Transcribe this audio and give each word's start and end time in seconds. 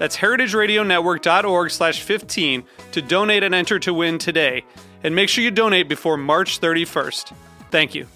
That's 0.00 0.16
heritageradionetwork.org 0.16 1.70
slash 1.70 2.02
15 2.02 2.64
to 2.92 3.02
donate 3.02 3.42
and 3.42 3.54
enter 3.54 3.78
to 3.80 3.92
win 3.92 4.16
today. 4.16 4.64
And 5.04 5.14
make 5.14 5.28
sure 5.28 5.44
you 5.44 5.50
donate 5.50 5.90
before 5.90 6.16
March 6.16 6.58
31st. 6.58 7.34
Thank 7.70 7.94
you. 7.94 8.06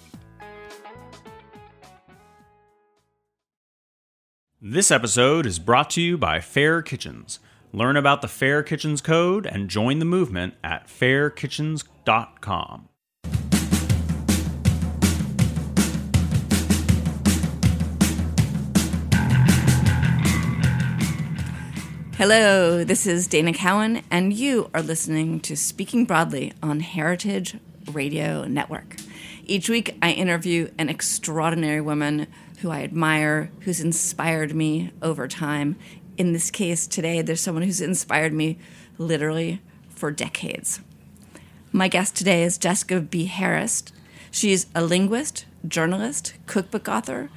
This 4.59 4.89
episode 4.89 5.45
is 5.45 5.59
brought 5.59 5.91
to 5.91 6.01
you 6.01 6.17
by 6.17 6.39
Fair 6.39 6.81
Kitchens. 6.81 7.39
Learn 7.71 7.97
about 7.97 8.23
the 8.23 8.27
Fair 8.27 8.63
Kitchens 8.63 8.99
Code 8.99 9.45
and 9.45 9.69
join 9.69 9.99
the 9.99 10.05
movement 10.05 10.55
at 10.63 10.87
fairkitchens.com. 10.87 12.89
Hello, 22.17 22.85
this 22.85 23.05
is 23.05 23.27
Dana 23.27 23.51
Cowin, 23.51 24.01
and 24.09 24.31
you 24.31 24.69
are 24.73 24.81
listening 24.81 25.41
to 25.41 25.57
Speaking 25.57 26.05
Broadly 26.05 26.53
on 26.63 26.79
Heritage 26.79 27.57
Radio 27.91 28.45
Network. 28.45 28.95
Each 29.45 29.67
week, 29.67 29.97
I 30.01 30.11
interview 30.13 30.69
an 30.77 30.87
extraordinary 30.87 31.81
woman 31.81 32.27
who 32.59 32.71
I 32.71 32.83
admire, 32.83 33.51
who's 33.59 33.81
inspired 33.81 34.55
me 34.55 34.91
over 35.01 35.27
time. 35.27 35.75
In 36.17 36.31
this 36.31 36.49
case, 36.49 36.87
today, 36.87 37.21
there's 37.21 37.41
someone 37.41 37.63
who's 37.63 37.81
inspired 37.81 38.31
me 38.31 38.59
literally 38.97 39.61
for 39.89 40.09
decades. 40.09 40.79
My 41.73 41.89
guest 41.89 42.15
today 42.15 42.43
is 42.43 42.57
Jessica 42.57 43.01
B. 43.01 43.25
Harris. 43.25 43.83
She's 44.31 44.67
a 44.73 44.85
linguist, 44.85 45.47
journalist, 45.67 46.35
cookbook 46.45 46.87
author, 46.87 47.29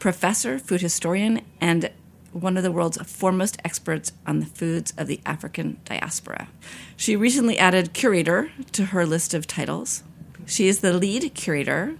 professor, 0.00 0.58
food 0.58 0.80
historian, 0.80 1.42
and 1.60 1.88
one 2.34 2.56
of 2.56 2.62
the 2.62 2.72
world's 2.72 2.98
foremost 3.10 3.58
experts 3.64 4.12
on 4.26 4.40
the 4.40 4.46
foods 4.46 4.92
of 4.98 5.06
the 5.06 5.20
African 5.24 5.78
diaspora. 5.84 6.48
She 6.96 7.16
recently 7.16 7.58
added 7.58 7.92
curator 7.92 8.50
to 8.72 8.86
her 8.86 9.06
list 9.06 9.32
of 9.32 9.46
titles. 9.46 10.02
She 10.44 10.68
is 10.68 10.80
the 10.80 10.92
lead 10.92 11.32
curator 11.34 11.96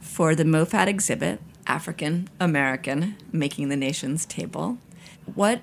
for 0.00 0.34
the 0.34 0.44
MOFAD 0.44 0.86
exhibit, 0.86 1.40
African 1.66 2.28
American 2.38 3.16
Making 3.32 3.68
the 3.70 3.76
Nation's 3.76 4.26
Table. 4.26 4.78
What 5.34 5.60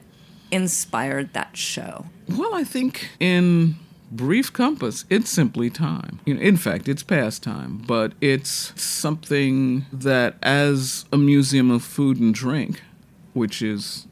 inspired 0.52 1.34
that 1.34 1.56
show? 1.56 2.06
Well, 2.28 2.54
I 2.54 2.64
think 2.64 3.10
in 3.20 3.76
brief 4.12 4.52
compass, 4.52 5.06
it's 5.10 5.30
simply 5.30 5.70
time. 5.70 6.20
You 6.26 6.36
know, 6.36 6.42
in 6.42 6.58
fact, 6.58 6.88
it's 6.88 7.04
past 7.04 7.44
time, 7.44 7.78
but 7.78 8.14
it's 8.22 8.74
something 8.82 9.86
that, 9.92 10.36
as 10.42 11.06
a 11.12 11.18
museum 11.18 11.70
of 11.70 11.84
food 11.84 12.20
and 12.20 12.34
drink, 12.34 12.82
which 13.34 13.62
is, 13.62 14.07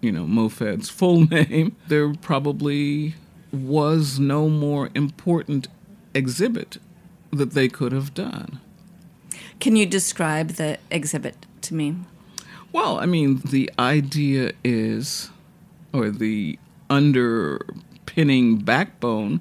you 0.00 0.12
know, 0.12 0.24
MOFAD's 0.24 0.88
full 0.88 1.26
name, 1.28 1.76
there 1.88 2.12
probably 2.14 3.14
was 3.52 4.18
no 4.18 4.48
more 4.48 4.90
important 4.94 5.68
exhibit 6.14 6.78
that 7.32 7.52
they 7.52 7.68
could 7.68 7.92
have 7.92 8.14
done. 8.14 8.60
Can 9.60 9.76
you 9.76 9.86
describe 9.86 10.50
the 10.50 10.78
exhibit 10.90 11.46
to 11.62 11.74
me? 11.74 11.96
Well, 12.72 12.98
I 12.98 13.06
mean, 13.06 13.40
the 13.44 13.70
idea 13.78 14.52
is, 14.62 15.30
or 15.92 16.10
the 16.10 16.58
underpinning 16.90 18.58
backbone 18.58 19.40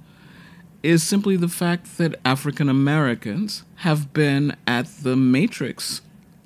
is 0.81 1.03
simply 1.03 1.35
the 1.35 1.49
fact 1.49 1.97
that 1.97 2.19
African 2.23 2.69
Americans 2.69 3.63
have 3.77 4.13
been 4.13 4.55
at 4.65 4.87
the 5.03 5.15
matrix 5.15 6.01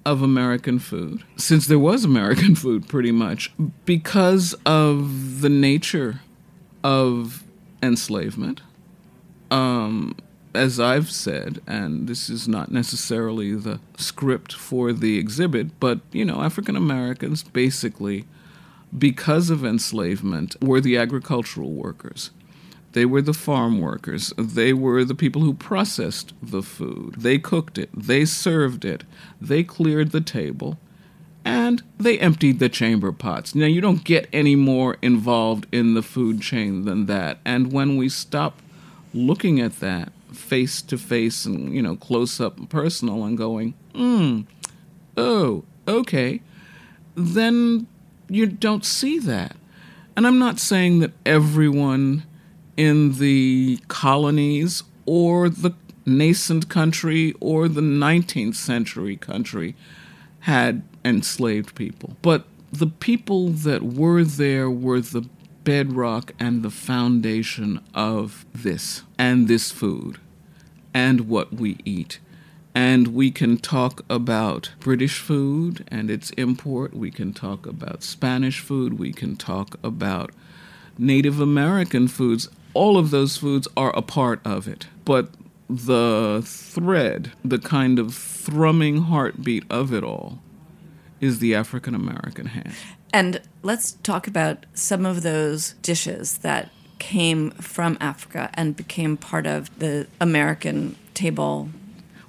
of 0.06 0.22
American 0.22 0.80
food 0.80 1.24
since 1.38 1.68
there 1.68 1.80
was 1.80 2.04
American 2.04 2.56
food, 2.64 2.88
pretty 2.88 3.12
much, 3.12 3.52
because 3.86 4.56
of 4.66 5.42
the 5.42 5.50
nature 5.50 6.22
of 6.84 7.44
enslavement. 7.84 8.62
Um, 9.50 10.16
as 10.54 10.80
I've 10.80 11.10
said, 11.10 11.62
and 11.66 12.08
this 12.08 12.30
is 12.30 12.48
not 12.48 12.72
necessarily 12.72 13.56
the 13.56 13.80
script 13.98 14.54
for 14.54 14.92
the 14.92 15.18
exhibit, 15.18 15.80
but 15.80 16.00
you 16.12 16.26
know, 16.26 16.42
African 16.42 16.76
Americans 16.76 17.44
basically, 17.44 18.26
because 18.98 19.50
of 19.50 19.64
enslavement, 19.64 20.56
were 20.62 20.82
the 20.82 20.98
agricultural 20.98 21.72
workers. 21.72 22.32
They 22.94 23.06
were 23.06 23.22
the 23.22 23.34
farm 23.34 23.80
workers. 23.80 24.34
They 24.38 24.74
were 24.74 25.06
the 25.06 25.16
people 25.16 25.42
who 25.42 25.54
processed 25.54 26.34
the 26.42 26.62
food. 26.62 27.16
They 27.18 27.38
cooked 27.40 27.78
it. 27.78 27.90
They 27.94 28.26
served 28.26 28.84
it. 28.84 29.04
They 29.40 29.64
cleared 29.64 30.12
the 30.12 30.22
table. 30.22 30.78
And 31.44 31.82
they 31.98 32.20
emptied 32.20 32.60
the 32.60 32.70
chamber 32.70 33.12
pots. 33.12 33.56
Now, 33.56 33.66
you 33.66 33.82
don't 33.82 34.04
get 34.04 34.28
any 34.32 34.56
more 34.56 34.98
involved 35.02 35.66
in 35.72 35.94
the 35.94 36.04
food 36.04 36.42
chain 36.42 36.86
than 36.86 37.08
that. 37.08 37.40
And 37.46 37.72
when 37.72 37.98
we 37.98 38.10
stop 38.10 38.62
looking 39.14 39.60
at 39.60 39.80
that 39.80 40.12
face 40.32 40.82
to 40.84 40.98
face 40.98 41.46
and, 41.46 41.74
you 41.74 41.82
know, 41.82 41.96
close 41.96 42.40
up 42.40 42.58
and 42.58 42.70
personal 42.70 43.24
and 43.24 43.38
going, 43.38 43.74
hmm, 43.96 44.42
oh, 45.18 45.64
okay, 45.88 46.42
then 47.16 47.88
you 48.30 48.46
don't 48.46 48.86
see 48.86 49.18
that. 49.20 49.56
And 50.16 50.28
I'm 50.28 50.40
not 50.40 50.60
saying 50.60 51.00
that 51.00 51.12
everyone 51.26 52.24
in 52.78 53.14
the 53.14 53.80
colonies 53.88 54.84
or 55.06 55.50
the 55.50 55.74
nascent 56.06 56.70
country 56.70 57.34
or 57.40 57.68
the 57.68 57.82
19th 57.82 58.56
century 58.56 59.16
country 59.16 59.76
had 60.42 60.84
enslaved 61.06 61.76
people. 61.76 62.16
But 62.22 62.46
the 62.72 62.88
people 62.88 63.50
that 63.50 63.84
were 63.84 64.24
there 64.24 64.70
were 64.70 65.02
the 65.02 65.28
bedrock 65.64 66.32
and 66.40 66.64
the 66.64 66.72
foundation 66.72 67.82
of 67.94 68.46
this 68.54 69.04
and 69.18 69.48
this 69.48 69.72
food 69.72 70.18
and 70.94 71.28
what 71.28 71.54
we 71.54 71.78
eat. 71.86 72.20
And 72.74 73.10
we 73.10 73.32
can 73.32 73.58
talk 73.58 74.02
about 74.10 74.72
British 74.80 75.20
food 75.20 75.84
and 75.90 76.10
its 76.10 76.30
import. 76.32 76.94
We 76.94 77.12
can 77.12 77.34
talk 77.34 77.66
about 77.66 78.02
Spanish 78.02 78.62
food. 78.62 78.98
We 78.98 79.12
can 79.12 79.36
talk 79.36 79.78
about 79.84 80.32
Native 80.98 81.40
American 81.40 82.08
foods. 82.08 82.50
All 82.74 82.98
of 82.98 83.12
those 83.12 83.38
foods 83.38 83.68
are 83.76 83.96
a 83.96 84.02
part 84.02 84.40
of 84.46 84.68
it. 84.68 84.88
But 85.06 85.30
the 85.70 86.42
thread, 86.46 87.32
the 87.44 87.60
kind 87.60 88.00
of 88.00 88.14
thrumming 88.14 89.04
heartbeat 89.04 89.64
of 89.70 89.94
it 89.94 90.04
all, 90.04 90.40
is 91.20 91.40
the 91.40 91.56
African 91.56 91.96
American 91.96 92.48
hand. 92.48 92.74
And 93.14 93.42
let's 93.62 93.94
talk 94.04 94.28
about 94.28 94.66
some 94.74 95.06
of 95.06 95.22
those 95.22 95.74
dishes 95.82 96.40
that 96.40 96.72
came 97.00 97.52
from 97.52 97.98
Africa 98.00 98.50
and 98.54 98.76
became 98.76 99.18
part 99.18 99.48
of 99.48 99.78
the 99.80 100.08
American 100.20 100.96
table. 101.14 101.70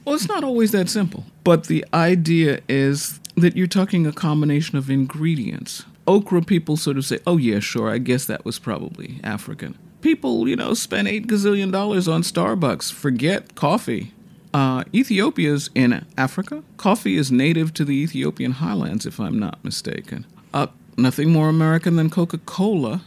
Well, 0.04 0.14
it's 0.14 0.28
not 0.28 0.42
always 0.42 0.72
that 0.72 0.88
simple, 0.88 1.24
but 1.44 1.66
the 1.66 1.84
idea 1.94 2.60
is 2.68 3.20
that 3.36 3.56
you're 3.56 3.66
talking 3.66 4.06
a 4.06 4.12
combination 4.12 4.76
of 4.78 4.90
ingredients. 4.90 5.84
Okra 6.06 6.42
people 6.42 6.76
sort 6.76 6.96
of 6.96 7.04
say, 7.04 7.18
oh, 7.26 7.36
yeah, 7.36 7.60
sure, 7.60 7.90
I 7.90 7.98
guess 7.98 8.24
that 8.24 8.44
was 8.44 8.58
probably 8.58 9.20
African. 9.22 9.78
People, 10.02 10.48
you 10.48 10.56
know, 10.56 10.74
spend 10.74 11.08
eight 11.08 11.28
gazillion 11.28 11.72
dollars 11.72 12.08
on 12.08 12.22
Starbucks. 12.22 12.92
Forget 12.92 13.54
coffee. 13.54 14.12
Uh, 14.52 14.84
Ethiopia's 14.92 15.70
in 15.74 16.04
Africa. 16.18 16.62
Coffee 16.76 17.16
is 17.16 17.32
native 17.32 17.72
to 17.74 17.84
the 17.84 17.94
Ethiopian 17.94 18.52
highlands, 18.52 19.06
if 19.06 19.18
I'm 19.18 19.38
not 19.38 19.64
mistaken. 19.64 20.26
Uh, 20.52 20.66
nothing 20.98 21.30
more 21.30 21.48
American 21.48 21.96
than 21.96 22.10
Coca 22.10 22.38
Cola. 22.38 23.02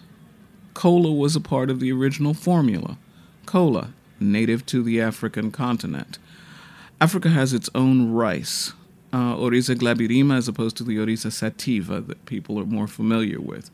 Cola 0.74 1.12
was 1.12 1.36
a 1.36 1.42
part 1.42 1.70
of 1.70 1.80
the 1.80 1.92
original 1.92 2.34
formula. 2.34 2.98
Cola, 3.46 3.94
native 4.20 4.66
to 4.68 4.82
the 4.82 5.00
African 5.02 5.52
continent. 5.52 6.18
Africa 7.00 7.30
has 7.30 7.54
its 7.54 7.70
own 7.76 8.12
rice, 8.12 8.74
uh, 9.14 9.36
Oryza 9.36 9.76
glaberrima, 9.76 10.38
as 10.38 10.48
opposed 10.48 10.78
to 10.78 10.84
the 10.84 10.98
Oryza 10.98 11.32
sativa 11.32 12.02
that 12.02 12.26
people 12.26 12.60
are 12.60 12.66
more 12.66 12.88
familiar 12.88 13.40
with. 13.40 13.70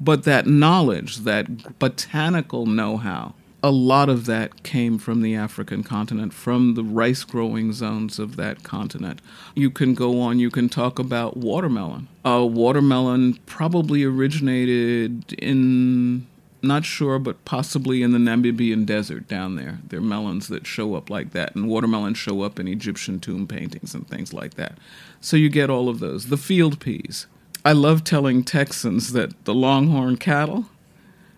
But 0.00 0.24
that 0.24 0.46
knowledge, 0.46 1.18
that 1.18 1.78
botanical 1.78 2.66
know 2.66 2.96
how, 2.96 3.34
a 3.64 3.70
lot 3.70 4.10
of 4.10 4.26
that 4.26 4.62
came 4.62 4.98
from 4.98 5.22
the 5.22 5.34
African 5.34 5.82
continent, 5.82 6.34
from 6.34 6.74
the 6.74 6.84
rice 6.84 7.24
growing 7.24 7.72
zones 7.72 8.18
of 8.18 8.36
that 8.36 8.62
continent. 8.62 9.22
You 9.54 9.70
can 9.70 9.94
go 9.94 10.20
on, 10.20 10.38
you 10.38 10.50
can 10.50 10.68
talk 10.68 10.98
about 10.98 11.38
watermelon. 11.38 12.08
Uh, 12.26 12.44
watermelon 12.44 13.38
probably 13.46 14.04
originated 14.04 15.32
in, 15.38 16.26
not 16.60 16.84
sure, 16.84 17.18
but 17.18 17.42
possibly 17.46 18.02
in 18.02 18.12
the 18.12 18.18
Namibian 18.18 18.84
desert 18.84 19.28
down 19.28 19.56
there. 19.56 19.78
There 19.88 20.00
are 20.00 20.02
melons 20.02 20.48
that 20.48 20.66
show 20.66 20.94
up 20.94 21.08
like 21.08 21.30
that, 21.30 21.54
and 21.54 21.66
watermelons 21.66 22.18
show 22.18 22.42
up 22.42 22.60
in 22.60 22.68
Egyptian 22.68 23.18
tomb 23.18 23.46
paintings 23.46 23.94
and 23.94 24.06
things 24.06 24.34
like 24.34 24.54
that. 24.54 24.76
So 25.22 25.38
you 25.38 25.48
get 25.48 25.70
all 25.70 25.88
of 25.88 26.00
those. 26.00 26.26
The 26.26 26.36
field 26.36 26.80
peas. 26.80 27.26
I 27.66 27.72
love 27.72 28.04
telling 28.04 28.44
Texans 28.44 29.14
that 29.14 29.46
the 29.46 29.54
longhorn 29.54 30.18
cattle 30.18 30.66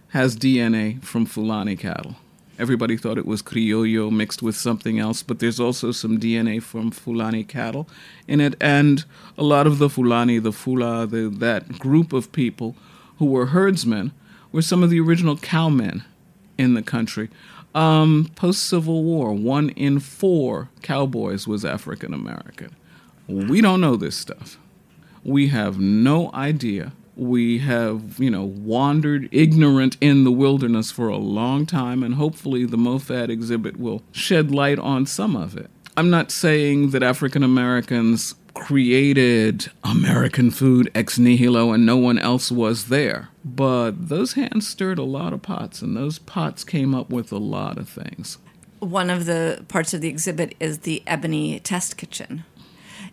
has 0.09 0.37
DNA 0.37 1.01
from 1.05 1.25
Fulani 1.25 1.77
cattle. 1.77 2.17
Everybody 2.59 2.97
thought 2.97 3.17
it 3.17 3.27
was 3.27 3.43
Criollo 3.43 4.11
mixed 4.11 4.43
with 4.43 4.57
something 4.57 4.99
else, 4.99 5.23
but 5.23 5.39
there's 5.39 5.61
also 5.61 5.93
some 5.93 6.19
DNA 6.19 6.61
from 6.61 6.91
Fulani 6.91 7.45
cattle 7.45 7.89
in 8.27 8.41
it. 8.41 8.57
And 8.61 9.05
a 9.39 9.45
lot 9.45 9.69
of 9.69 9.79
the 9.79 9.89
Fulani, 9.89 10.41
the 10.41 10.51
Fula, 10.51 11.07
the, 11.07 11.29
that 11.29 11.79
group 11.79 12.13
of 12.13 12.33
people 12.33 12.75
who 13.19 13.27
were 13.27 13.47
herdsmen 13.47 14.11
were 14.51 14.63
some 14.63 14.83
of 14.83 14.91
the 14.91 14.99
original 14.99 15.37
cowmen 15.37 16.03
in 16.59 16.75
the 16.75 16.83
country. 16.83 17.29
Um, 17.73 18.33
Post 18.35 18.65
Civil 18.65 19.05
War, 19.05 19.33
one 19.33 19.69
in 19.71 20.01
four 20.01 20.71
cowboys 20.83 21.47
was 21.47 21.65
African 21.65 22.13
American. 22.13 22.75
We 23.29 23.61
don't 23.61 23.81
know 23.81 23.95
this 23.95 24.17
stuff. 24.17 24.59
We 25.27 25.49
have 25.49 25.79
no 25.79 26.31
idea 26.33 26.93
we 27.17 27.59
have, 27.59 28.19
you 28.19 28.31
know, 28.31 28.45
wandered 28.45 29.29
ignorant 29.33 29.97
in 30.01 30.25
the 30.25 30.31
wilderness 30.31 30.91
for 30.91 31.09
a 31.09 31.17
long 31.17 31.67
time, 31.67 32.03
and 32.03 32.15
hopefully 32.15 32.67
the 32.67 32.77
MOFAD 32.77 33.31
exhibit 33.31 33.79
will 33.79 34.03
shed 34.13 34.51
light 34.51 34.79
on 34.79 35.07
some 35.07 35.35
of 35.35 35.57
it. 35.57 35.71
I'm 35.97 36.11
not 36.11 36.31
saying 36.31 36.91
that 36.91 37.03
African 37.03 37.43
Americans 37.43 38.35
created 38.53 39.71
American 39.85 40.51
food 40.51 40.91
ex 40.95 41.19
nihilo 41.19 41.73
and 41.73 41.85
no 41.85 41.97
one 41.97 42.19
else 42.19 42.51
was 42.51 42.89
there. 42.89 43.29
But 43.45 44.09
those 44.09 44.33
hands 44.35 44.67
stirred 44.67 44.99
a 44.99 45.05
lot 45.05 45.33
of 45.33 45.43
pots, 45.43 45.81
and 45.81 45.97
those 45.97 46.19
pots 46.19 46.65
came 46.65 46.95
up 46.95 47.09
with 47.09 47.33
a 47.33 47.39
lot 47.39 47.79
of 47.79 47.89
things. 47.89 48.39
One 48.81 49.09
of 49.09 49.25
the 49.25 49.65
parts 49.69 49.95
of 49.95 50.03
the 50.03 50.09
exhibit 50.09 50.55
is 50.61 50.81
the 50.81 51.03
ebony 51.07 51.61
test 51.61 51.97
kitchen. 51.97 52.45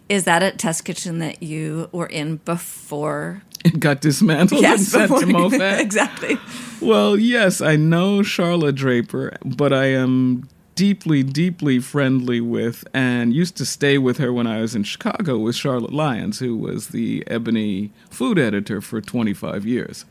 Is 0.10 0.26
that 0.26 0.44
a 0.44 0.52
test 0.52 0.86
kitchen 0.86 1.20
that 1.20 1.42
you 1.42 1.90
were 1.92 2.08
in 2.08 2.38
before 2.38 3.42
it 3.64 3.80
got 3.80 4.02
dismantled 4.02 4.62
yes, 4.62 4.94
and 4.94 5.10
sent 5.10 5.22
to 5.22 5.26
MOFAD. 5.26 5.80
exactly. 5.80 6.38
Well, 6.82 7.18
yes, 7.18 7.62
I 7.62 7.78
know 7.78 8.22
Charlotte 8.22 8.76
Draper, 8.76 9.38
but 9.46 9.72
I 9.72 9.86
am 9.86 10.50
deeply, 10.76 11.24
deeply 11.24 11.80
friendly 11.80 12.42
with 12.42 12.84
and 12.94 13.34
used 13.34 13.56
to 13.58 13.66
stay 13.66 13.98
with 13.98 14.18
her 14.18 14.34
when 14.34 14.48
I 14.48 14.60
was 14.60 14.76
in 14.76 14.84
Chicago 14.84 15.38
with 15.38 15.56
Charlotte 15.56 15.94
Lyons, 15.94 16.40
who 16.40 16.58
was 16.58 16.90
the 16.90 17.24
Ebony 17.28 17.92
food 18.10 18.38
editor 18.38 18.82
for 18.82 19.00
25 19.00 19.66
years. 19.66 20.06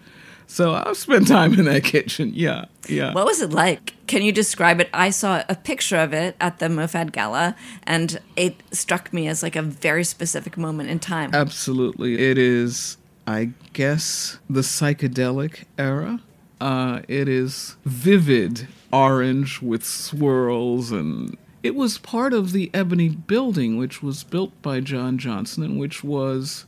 So 0.53 0.75
I've 0.75 0.99
spent 0.99 1.29
time 1.29 1.55
in 1.55 1.65
that 1.65 1.83
kitchen. 1.85 2.33
Yeah, 2.35 2.67
yeah. 2.89 3.15
What 3.15 3.25
was 3.25 3.41
it 3.41 3.51
like? 3.51 3.95
Can 4.07 4.23
you 4.23 4.33
describe 4.33 4.81
it? 4.81 4.91
I 4.93 5.09
saw 5.09 5.43
a 5.49 5.55
picture 5.55 5.97
of 5.97 6.13
it 6.13 6.37
at 6.41 6.59
the 6.59 6.67
MOFAD 6.67 7.13
Gala, 7.13 7.57
and 7.85 8.21
it 8.37 8.63
struck 8.71 9.13
me 9.15 9.29
as 9.29 9.43
like 9.43 9.57
a 9.57 9.63
very 9.63 10.05
specific 10.05 10.59
moment 10.59 10.91
in 10.91 10.99
time. 10.99 11.31
Absolutely. 11.33 12.21
It 12.21 12.37
is 12.37 12.99
I 13.27 13.51
guess, 13.73 14.39
the 14.49 14.61
psychedelic 14.61 15.65
era. 15.79 16.21
Uh, 16.61 17.01
it 17.09 17.29
is 17.29 17.77
vivid 17.85 18.69
orange 18.93 19.63
with 19.63 19.85
swirls, 19.85 20.91
and 20.93 21.37
it 21.63 21.75
was 21.75 21.99
part 21.99 22.33
of 22.33 22.53
the 22.53 22.71
Ebony 22.75 23.09
Building, 23.09 23.79
which 23.79 24.03
was 24.03 24.23
built 24.25 24.61
by 24.63 24.81
John 24.81 25.19
Johnson, 25.19 25.63
and 25.63 25.79
which 25.79 26.05
was 26.05 26.67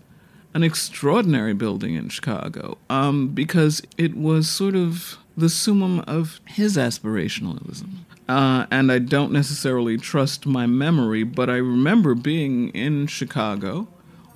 an 0.54 0.62
extraordinary 0.62 1.52
building 1.52 1.94
in 1.94 2.08
Chicago 2.08 2.78
um, 2.88 3.28
because 3.28 3.82
it 3.98 4.16
was 4.16 4.48
sort 4.48 4.74
of 4.76 5.18
the 5.36 5.48
summum 5.48 6.00
of 6.06 6.40
his 6.46 6.76
aspirationalism. 6.76 7.88
Uh, 8.28 8.66
and 8.70 8.90
I 8.90 9.00
don't 9.00 9.32
necessarily 9.32 9.98
trust 9.98 10.46
my 10.46 10.66
memory, 10.66 11.24
but 11.24 11.50
I 11.50 11.56
remember 11.56 12.14
being 12.14 12.70
in 12.70 13.06
Chicago 13.06 13.88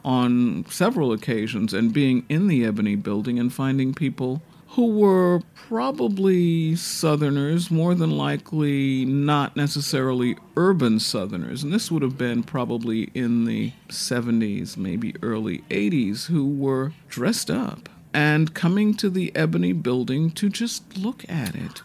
on 0.04 0.66
several 0.68 1.12
occasions 1.12 1.72
and 1.72 1.92
being 1.92 2.24
in 2.28 2.48
the 2.48 2.64
Ebony 2.64 2.96
building 2.96 3.38
and 3.38 3.52
finding 3.52 3.94
people 3.94 4.42
who 4.78 4.96
were 4.96 5.42
probably 5.56 6.76
Southerners, 6.76 7.68
more 7.68 7.96
than 7.96 8.12
likely 8.12 9.04
not 9.04 9.56
necessarily 9.56 10.36
urban 10.56 11.00
Southerners. 11.00 11.64
And 11.64 11.72
this 11.72 11.90
would 11.90 12.02
have 12.02 12.16
been 12.16 12.44
probably 12.44 13.10
in 13.12 13.44
the 13.44 13.72
70s, 13.88 14.76
maybe 14.76 15.16
early 15.20 15.64
80s, 15.68 16.26
who 16.26 16.48
were 16.48 16.92
dressed 17.08 17.50
up 17.50 17.88
and 18.14 18.54
coming 18.54 18.94
to 18.98 19.10
the 19.10 19.34
Ebony 19.34 19.72
building 19.72 20.30
to 20.30 20.48
just 20.48 20.96
look 20.96 21.28
at 21.28 21.56
it 21.56 21.82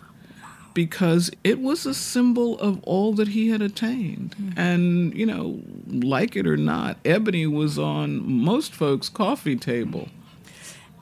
because 0.75 1.31
it 1.43 1.59
was 1.59 1.87
a 1.87 1.95
symbol 1.95 2.59
of 2.59 2.79
all 2.83 3.13
that 3.13 3.29
he 3.29 3.49
had 3.49 3.63
attained. 3.63 4.35
Mm-hmm. 4.37 4.59
And, 4.59 5.17
you 5.17 5.25
know, 5.25 5.61
like 5.87 6.35
it 6.35 6.45
or 6.45 6.57
not, 6.57 6.99
ebony 7.03 7.47
was 7.47 7.79
on 7.79 8.43
most 8.43 8.71
folks' 8.71 9.09
coffee 9.09 9.55
table. 9.55 10.09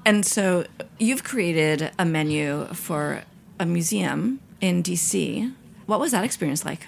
And 0.06 0.25
so 0.25 0.65
you've 1.00 1.24
created 1.24 1.92
a 2.00 2.06
menu 2.06 2.65
for 2.74 3.24
a 3.59 3.65
museum 3.65 4.39
in 4.59 4.81
DC. 4.81 5.53
What 5.86 6.00
was 6.00 6.12
that 6.12 6.24
experience 6.24 6.65
like? 6.65 6.88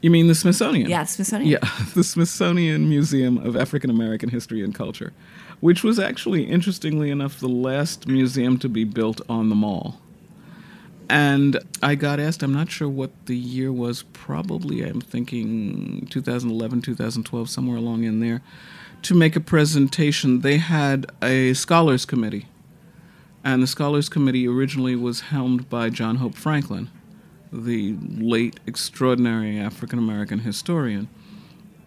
You 0.00 0.10
mean 0.10 0.28
the 0.28 0.34
Smithsonian? 0.34 0.88
Yeah, 0.88 1.02
the 1.02 1.08
Smithsonian. 1.08 1.50
Yeah, 1.50 1.70
the 1.94 2.04
Smithsonian 2.04 2.88
Museum 2.88 3.38
of 3.38 3.56
African 3.56 3.90
American 3.90 4.28
History 4.28 4.62
and 4.62 4.74
Culture, 4.74 5.12
which 5.60 5.82
was 5.82 5.98
actually, 5.98 6.44
interestingly 6.44 7.10
enough, 7.10 7.40
the 7.40 7.48
last 7.48 8.06
museum 8.06 8.58
to 8.60 8.68
be 8.68 8.84
built 8.84 9.20
on 9.28 9.48
the 9.48 9.56
mall. 9.56 10.00
And 11.10 11.58
I 11.82 11.94
got 11.94 12.20
asked, 12.20 12.42
I'm 12.42 12.52
not 12.52 12.70
sure 12.70 12.88
what 12.88 13.10
the 13.26 13.36
year 13.36 13.72
was, 13.72 14.02
probably 14.12 14.82
I'm 14.82 15.00
thinking 15.00 16.06
2011, 16.10 16.82
2012, 16.82 17.48
somewhere 17.48 17.78
along 17.78 18.04
in 18.04 18.20
there, 18.20 18.42
to 19.02 19.14
make 19.14 19.36
a 19.36 19.40
presentation. 19.40 20.40
They 20.40 20.58
had 20.58 21.06
a 21.22 21.54
scholars 21.54 22.04
committee. 22.04 22.46
And 23.44 23.62
the 23.62 23.66
scholars 23.66 24.08
committee 24.08 24.46
originally 24.46 24.96
was 24.96 25.20
helmed 25.20 25.70
by 25.70 25.90
John 25.90 26.16
Hope 26.16 26.34
Franklin, 26.34 26.90
the 27.52 27.96
late 28.02 28.60
extraordinary 28.66 29.58
African 29.58 29.98
American 29.98 30.40
historian. 30.40 31.08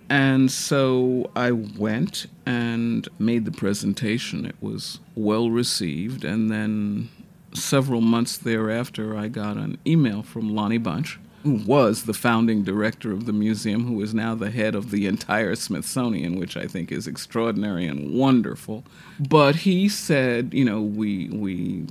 And 0.10 0.52
so 0.52 1.32
I 1.36 1.52
went 1.52 2.26
and 2.46 3.08
made 3.18 3.46
the 3.46 3.52
presentation. 3.52 4.46
It 4.46 4.56
was 4.60 5.00
well 5.16 5.50
received. 5.50 6.26
And 6.26 6.52
then 6.52 7.10
several 7.54 8.02
months 8.02 8.38
thereafter, 8.38 9.18
I 9.18 9.28
got 9.28 9.58
an 9.58 9.78
email 9.86 10.24
from 10.24 10.54
Lonnie 10.54 10.78
Bunch, 10.78 11.20
who 11.44 11.56
was 11.66 12.04
the 12.04 12.14
founding 12.14 12.64
director 12.64 13.12
of 13.12 13.26
the 13.26 13.34
museum, 13.34 13.88
who 13.88 14.02
is 14.02 14.14
now 14.14 14.36
the 14.36 14.52
head 14.52 14.76
of 14.76 14.92
the 14.92 15.08
entire 15.08 15.56
Smithsonian, 15.56 16.38
which 16.38 16.56
I 16.56 16.66
think 16.66 16.92
is 16.92 17.08
extraordinary 17.08 17.86
and 17.88 18.14
wonderful. 18.14 18.84
But 19.20 19.58
he 19.58 19.90
said, 19.90 20.54
you 20.54 20.66
know, 20.66 20.82
we 20.82 21.30
we 21.30 21.88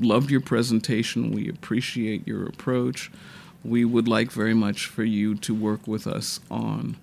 loved 0.00 0.30
your 0.30 0.40
presentation, 0.40 1.32
we 1.32 1.48
appreciate 1.48 2.26
your 2.26 2.46
approach. 2.46 3.10
We 3.64 3.84
would 3.84 4.08
like 4.08 4.32
very 4.32 4.54
much 4.54 4.86
for 4.86 5.04
you 5.04 5.34
to 5.36 5.54
work 5.54 5.86
with 5.86 6.06
us 6.06 6.40
on 6.50 6.96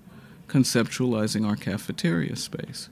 conceptualizing 0.48 1.48
our 1.48 1.56
cafeteria 1.56 2.36
space. 2.36 2.90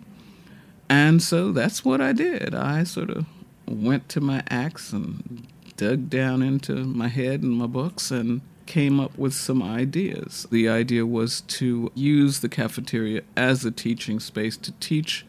And 0.90 1.22
so 1.22 1.52
that's 1.52 1.84
what 1.84 2.00
I 2.00 2.14
did. 2.14 2.56
I 2.56 2.84
sort 2.84 3.10
of 3.10 3.26
went 3.68 4.08
to 4.10 4.22
my 4.22 4.44
axe 4.50 4.94
and 4.94 5.48
dug 5.76 6.10
down 6.10 6.42
into 6.42 6.76
my 6.86 7.10
head 7.10 7.44
and 7.44 7.52
my 7.52 7.68
books 7.68 8.10
and 8.10 8.42
came 8.68 9.00
up 9.00 9.18
with 9.18 9.34
some 9.34 9.64
ideas. 9.64 10.46
The 10.52 10.70
idea 10.70 11.06
was 11.06 11.42
to 11.42 11.92
use 11.96 12.40
the 12.40 12.50
cafeteria 12.50 13.22
as 13.36 13.66
a 13.66 13.72
teaching 13.72 14.20
space 14.20 14.58
to 14.58 14.72
teach 14.74 15.26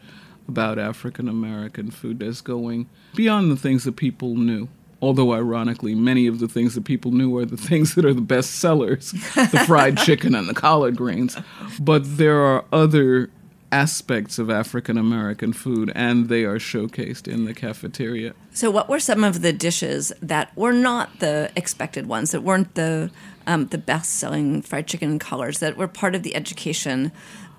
about 0.47 0.77
African 0.77 1.27
American 1.27 1.91
food 1.91 2.21
as 2.21 2.41
going 2.41 2.89
beyond 3.15 3.51
the 3.51 3.55
things 3.55 3.83
that 3.85 3.95
people 3.95 4.35
knew. 4.35 4.67
Although, 5.01 5.33
ironically, 5.33 5.95
many 5.95 6.27
of 6.27 6.39
the 6.39 6.49
things 6.49 6.75
that 6.75 6.83
people 6.83 7.11
knew 7.11 7.37
are 7.37 7.45
the 7.45 7.57
things 7.69 7.95
that 7.95 8.03
are 8.03 8.13
the 8.13 8.21
best 8.21 8.55
sellers 8.55 9.11
the 9.11 9.63
fried 9.65 9.97
chicken 10.05 10.35
and 10.35 10.49
the 10.49 10.53
collard 10.53 10.97
greens. 10.97 11.37
But 11.79 12.17
there 12.17 12.41
are 12.41 12.65
other 12.73 13.29
aspects 13.71 14.39
of 14.39 14.49
African 14.49 14.97
American 14.97 15.53
food, 15.53 15.91
and 15.95 16.29
they 16.29 16.43
are 16.43 16.57
showcased 16.57 17.27
in 17.27 17.45
the 17.45 17.53
cafeteria. 17.53 18.33
So, 18.51 18.71
what 18.71 18.89
were 18.89 18.99
some 18.99 19.23
of 19.23 19.41
the 19.41 19.53
dishes 19.53 20.11
that 20.21 20.55
were 20.55 20.73
not 20.73 21.19
the 21.19 21.51
expected 21.55 22.07
ones, 22.07 22.31
that 22.31 22.41
weren't 22.41 22.75
the 22.75 23.11
um, 23.47 23.67
the 23.67 23.77
best-selling 23.77 24.61
fried 24.61 24.87
chicken 24.87 25.17
collars 25.19 25.59
that 25.59 25.77
were 25.77 25.87
part 25.87 26.15
of 26.15 26.23
the 26.23 26.35
education 26.35 27.11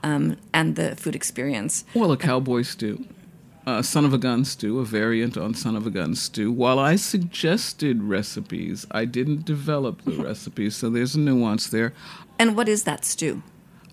um, 0.02 0.36
and 0.52 0.76
the 0.76 0.96
food 0.96 1.14
experience. 1.14 1.84
Well, 1.94 2.12
a 2.12 2.16
cowboy 2.16 2.62
stew. 2.62 3.06
Uh, 3.66 3.82
son 3.82 4.04
of 4.04 4.14
a 4.14 4.18
gun 4.18 4.44
stew, 4.44 4.80
a 4.80 4.84
variant 4.84 5.36
on 5.36 5.54
son 5.54 5.76
of 5.76 5.86
a 5.86 5.90
gun 5.90 6.14
stew. 6.14 6.50
While 6.50 6.78
I 6.78 6.96
suggested 6.96 8.02
recipes, 8.02 8.86
I 8.90 9.04
didn't 9.04 9.44
develop 9.44 10.02
the 10.02 10.12
recipes, 10.12 10.76
so 10.76 10.88
there's 10.88 11.14
a 11.14 11.20
nuance 11.20 11.68
there. 11.68 11.92
And 12.38 12.56
what 12.56 12.68
is 12.68 12.84
that 12.84 13.04
stew? 13.04 13.42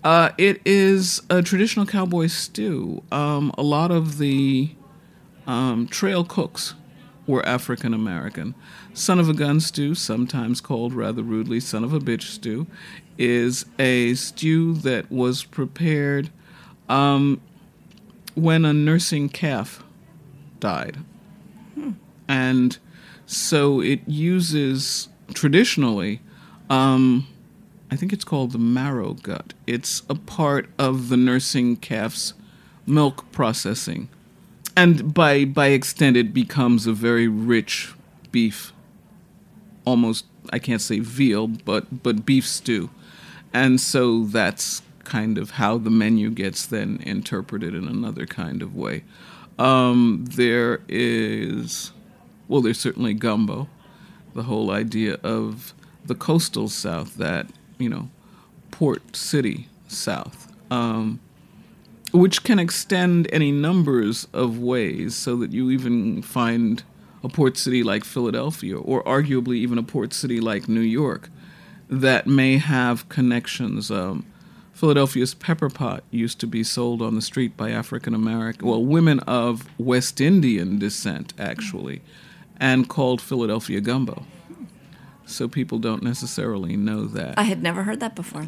Uh, 0.04 0.32
it 0.38 0.62
is 0.66 1.22
a 1.30 1.42
traditional 1.42 1.86
cowboy 1.86 2.28
stew. 2.28 3.04
Um, 3.12 3.52
a 3.58 3.64
lot 3.64 3.92
of 3.92 4.18
the 4.18 4.70
um, 5.46 5.88
trail 5.88 6.24
cooks 6.24 6.76
were 7.26 7.46
African 7.46 7.94
American. 7.94 8.56
Son 8.94 9.20
of 9.20 9.30
a 9.30 9.34
gun 9.34 9.60
stew, 9.60 9.96
sometimes 9.96 10.62
called 10.62 10.94
rather 10.94 11.22
rudely 11.22 11.60
son 11.60 11.84
of 11.84 11.94
a 11.94 12.00
bitch 12.00 12.24
stew, 12.24 12.68
is 13.18 13.66
a 13.80 14.14
stew 14.14 14.74
that 14.76 15.12
was 15.12 15.44
prepared 15.44 16.30
um, 16.88 17.42
when 18.36 18.66
a 18.66 18.74
nursing 18.74 19.30
calf 19.30 19.84
died. 20.60 20.98
Hmm. 21.76 21.92
And 22.28 22.78
so 23.26 23.82
it 23.82 24.02
uses 24.08 25.10
traditionally, 25.34 26.22
um, 26.70 27.28
I 27.90 27.96
think 27.96 28.12
it's 28.12 28.24
called 28.24 28.52
the 28.52 28.58
marrow 28.58 29.14
gut. 29.14 29.54
It's 29.66 30.04
a 30.10 30.16
part 30.16 30.70
of 30.78 31.10
the 31.10 31.18
nursing 31.18 31.78
calf's 31.78 32.34
milk 32.86 33.32
processing. 33.32 34.10
And 34.76 35.14
by 35.14 35.46
by 35.46 35.68
extent 35.68 36.18
it 36.18 36.34
becomes 36.34 36.86
a 36.86 36.94
very 36.94 37.28
rich 37.28 37.94
beef 38.32 38.74
almost 39.86 40.26
I 40.52 40.60
can't 40.60 40.82
say 40.82 41.00
veal, 41.00 41.48
but 41.48 42.04
but 42.04 42.26
beef 42.26 42.46
stew. 42.46 42.90
And 43.54 43.80
so 43.80 44.26
that's 44.26 44.82
kind 45.04 45.38
of 45.38 45.52
how 45.52 45.78
the 45.78 45.90
menu 45.90 46.30
gets 46.30 46.66
then 46.66 47.00
interpreted 47.04 47.74
in 47.74 47.88
another 47.88 48.26
kind 48.26 48.62
of 48.62 48.76
way. 48.76 49.04
Um, 49.58 50.26
there 50.28 50.82
is, 50.88 51.92
well, 52.48 52.62
there's 52.62 52.80
certainly 52.80 53.14
gumbo, 53.14 53.70
the 54.36 54.44
whole 54.44 54.70
idea 54.70 55.16
of 55.24 55.74
the 56.06 56.14
coastal 56.14 56.68
South, 56.68 57.16
that, 57.16 57.48
you 57.78 57.90
know, 57.90 58.10
port 58.72 59.16
city 59.16 59.68
South, 59.88 60.52
um, 60.72 61.20
which 62.12 62.44
can 62.44 62.60
extend 62.60 63.28
any 63.32 63.52
numbers 63.52 64.28
of 64.34 64.60
ways 64.60 65.16
so 65.16 65.36
that 65.38 65.52
you 65.52 65.72
even 65.72 66.22
find 66.22 66.84
a 67.24 67.30
port 67.30 67.58
city 67.58 67.84
like 67.84 68.04
Philadelphia, 68.04 68.78
or 68.78 69.04
arguably 69.04 69.56
even 69.56 69.78
a 69.78 69.84
port 69.84 70.14
city 70.14 70.40
like 70.40 70.68
New 70.68 70.80
York, 70.80 71.30
that 71.90 72.28
may 72.28 72.58
have 72.58 73.10
connections. 73.10 73.90
Um, 73.90 74.26
Philadelphia's 74.74 75.34
pepper 75.34 75.70
pot 75.70 76.04
used 76.12 76.40
to 76.40 76.48
be 76.48 76.64
sold 76.64 77.02
on 77.02 77.16
the 77.16 77.22
street 77.22 77.58
by 77.58 77.72
African 77.72 78.14
American, 78.14 78.68
well, 78.68 78.84
women 78.84 79.20
of 79.22 79.68
West 79.80 80.22
Indian 80.22 80.78
descent, 80.78 81.34
actually, 81.40 82.02
and 82.60 82.88
called 82.88 83.20
Philadelphia 83.20 83.82
gumbo. 83.82 84.24
So 85.28 85.48
people 85.48 85.78
don't 85.78 86.02
necessarily 86.02 86.76
know 86.76 87.06
that. 87.06 87.38
I 87.38 87.44
had 87.44 87.62
never 87.62 87.84
heard 87.84 88.00
that 88.00 88.16
before. 88.16 88.46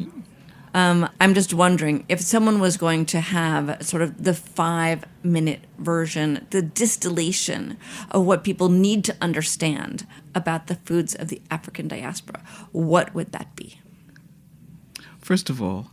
Um, 0.72 1.08
I'm 1.20 1.34
just 1.34 1.52
wondering 1.52 2.04
if 2.08 2.20
someone 2.20 2.60
was 2.60 2.76
going 2.76 3.04
to 3.06 3.20
have 3.20 3.84
sort 3.84 4.02
of 4.02 4.22
the 4.22 4.34
five 4.34 5.04
minute 5.22 5.60
version, 5.78 6.46
the 6.50 6.62
distillation 6.62 7.76
of 8.10 8.24
what 8.24 8.44
people 8.44 8.68
need 8.68 9.04
to 9.04 9.16
understand 9.20 10.06
about 10.34 10.68
the 10.68 10.76
foods 10.76 11.14
of 11.14 11.28
the 11.28 11.42
African 11.50 11.88
diaspora, 11.88 12.42
what 12.72 13.14
would 13.14 13.32
that 13.32 13.54
be? 13.56 13.80
First 15.18 15.50
of 15.50 15.60
all, 15.60 15.90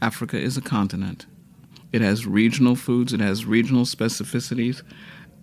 Africa 0.00 0.38
is 0.38 0.56
a 0.56 0.62
continent. 0.62 1.26
It 1.90 2.02
has 2.02 2.26
regional 2.26 2.76
foods, 2.76 3.14
it 3.14 3.20
has 3.20 3.46
regional 3.46 3.84
specificities, 3.84 4.82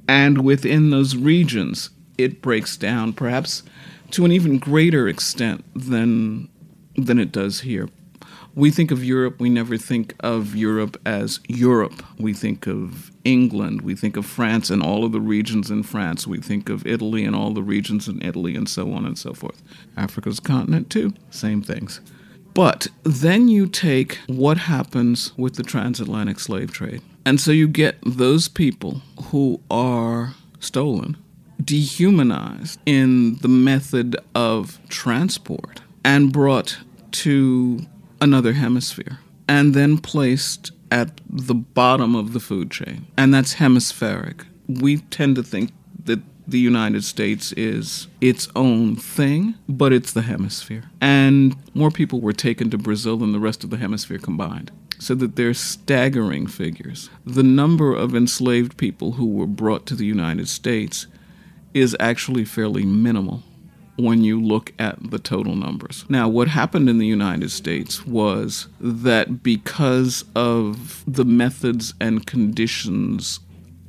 and 0.07 0.45
within 0.45 0.91
those 0.91 1.15
regions, 1.15 1.89
it 2.19 2.41
breaks 2.41 2.77
down 2.77 3.13
perhaps 3.13 3.63
to 4.11 4.25
an 4.25 4.31
even 4.31 4.57
greater 4.57 5.07
extent 5.07 5.63
than 5.75 6.49
than 6.95 7.19
it 7.19 7.31
does 7.31 7.61
here 7.61 7.89
we 8.55 8.71
think 8.71 8.89
of 8.89 9.03
Europe, 9.03 9.39
we 9.39 9.49
never 9.49 9.77
think 9.77 10.15
of 10.21 10.55
Europe 10.55 10.97
as 11.05 11.41
Europe. 11.47 12.01
We 12.17 12.33
think 12.33 12.67
of 12.67 13.11
England, 13.25 13.81
we 13.81 13.95
think 13.95 14.15
of 14.15 14.25
France 14.25 14.69
and 14.69 14.81
all 14.81 15.03
of 15.03 15.11
the 15.11 15.19
regions 15.19 15.69
in 15.69 15.83
France, 15.83 16.25
we 16.25 16.39
think 16.39 16.69
of 16.69 16.87
Italy 16.87 17.25
and 17.25 17.35
all 17.35 17.51
the 17.51 17.61
regions 17.61 18.07
in 18.07 18.23
Italy, 18.23 18.55
and 18.55 18.69
so 18.69 18.93
on 18.93 19.05
and 19.05 19.17
so 19.17 19.33
forth. 19.33 19.61
Africa's 19.97 20.39
continent 20.39 20.89
too, 20.89 21.13
same 21.29 21.61
things. 21.61 21.99
But 22.53 22.87
then 23.03 23.49
you 23.49 23.67
take 23.67 24.19
what 24.27 24.57
happens 24.57 25.33
with 25.37 25.55
the 25.55 25.63
transatlantic 25.63 26.39
slave 26.39 26.71
trade. 26.71 27.01
And 27.25 27.41
so 27.41 27.51
you 27.51 27.67
get 27.67 27.97
those 28.05 28.47
people 28.47 29.01
who 29.23 29.59
are 29.69 30.35
stolen, 30.61 31.17
dehumanized 31.63 32.79
in 32.85 33.37
the 33.37 33.47
method 33.47 34.15
of 34.33 34.79
transport, 34.89 35.81
and 36.03 36.31
brought 36.31 36.77
to 37.11 37.79
another 38.21 38.53
hemisphere 38.53 39.19
and 39.47 39.73
then 39.73 39.97
placed 39.97 40.71
at 40.91 41.19
the 41.29 41.53
bottom 41.53 42.15
of 42.15 42.33
the 42.33 42.39
food 42.39 42.71
chain. 42.71 43.07
And 43.17 43.33
that's 43.33 43.53
hemispheric. 43.53 44.45
We 44.67 44.97
tend 44.97 45.35
to 45.37 45.43
think 45.43 45.71
that 46.05 46.19
the 46.47 46.59
United 46.59 47.03
States 47.03 47.51
is 47.53 48.07
its 48.21 48.47
own 48.55 48.95
thing, 48.95 49.55
but 49.67 49.91
it's 49.91 50.13
the 50.13 50.21
hemisphere. 50.21 50.83
And 51.01 51.55
more 51.73 51.91
people 51.91 52.21
were 52.21 52.33
taken 52.33 52.69
to 52.69 52.77
Brazil 52.77 53.17
than 53.17 53.31
the 53.31 53.39
rest 53.39 53.63
of 53.63 53.71
the 53.71 53.77
hemisphere 53.77 54.19
combined. 54.19 54.71
So 54.97 55.15
that 55.15 55.35
they're 55.35 55.53
staggering 55.53 56.47
figures. 56.47 57.09
The 57.25 57.43
number 57.43 57.93
of 57.93 58.15
enslaved 58.15 58.77
people 58.77 59.13
who 59.13 59.25
were 59.25 59.47
brought 59.47 59.85
to 59.87 59.95
the 59.95 60.05
United 60.05 60.47
States 60.47 61.07
is 61.75 61.95
actually 61.99 62.45
fairly 62.45 62.85
minimal 62.85 63.43
when 63.97 64.23
you 64.23 64.41
look 64.41 64.73
at 64.79 65.11
the 65.11 65.19
total 65.19 65.55
numbers. 65.55 66.05
Now, 66.09 66.27
what 66.27 66.47
happened 66.47 66.89
in 66.89 66.97
the 66.97 67.05
United 67.05 67.51
States 67.51 68.05
was 68.05 68.67
that 68.79 69.43
because 69.43 70.23
of 70.35 71.03
the 71.05 71.25
methods 71.25 71.93
and 71.99 72.25
conditions 72.25 73.41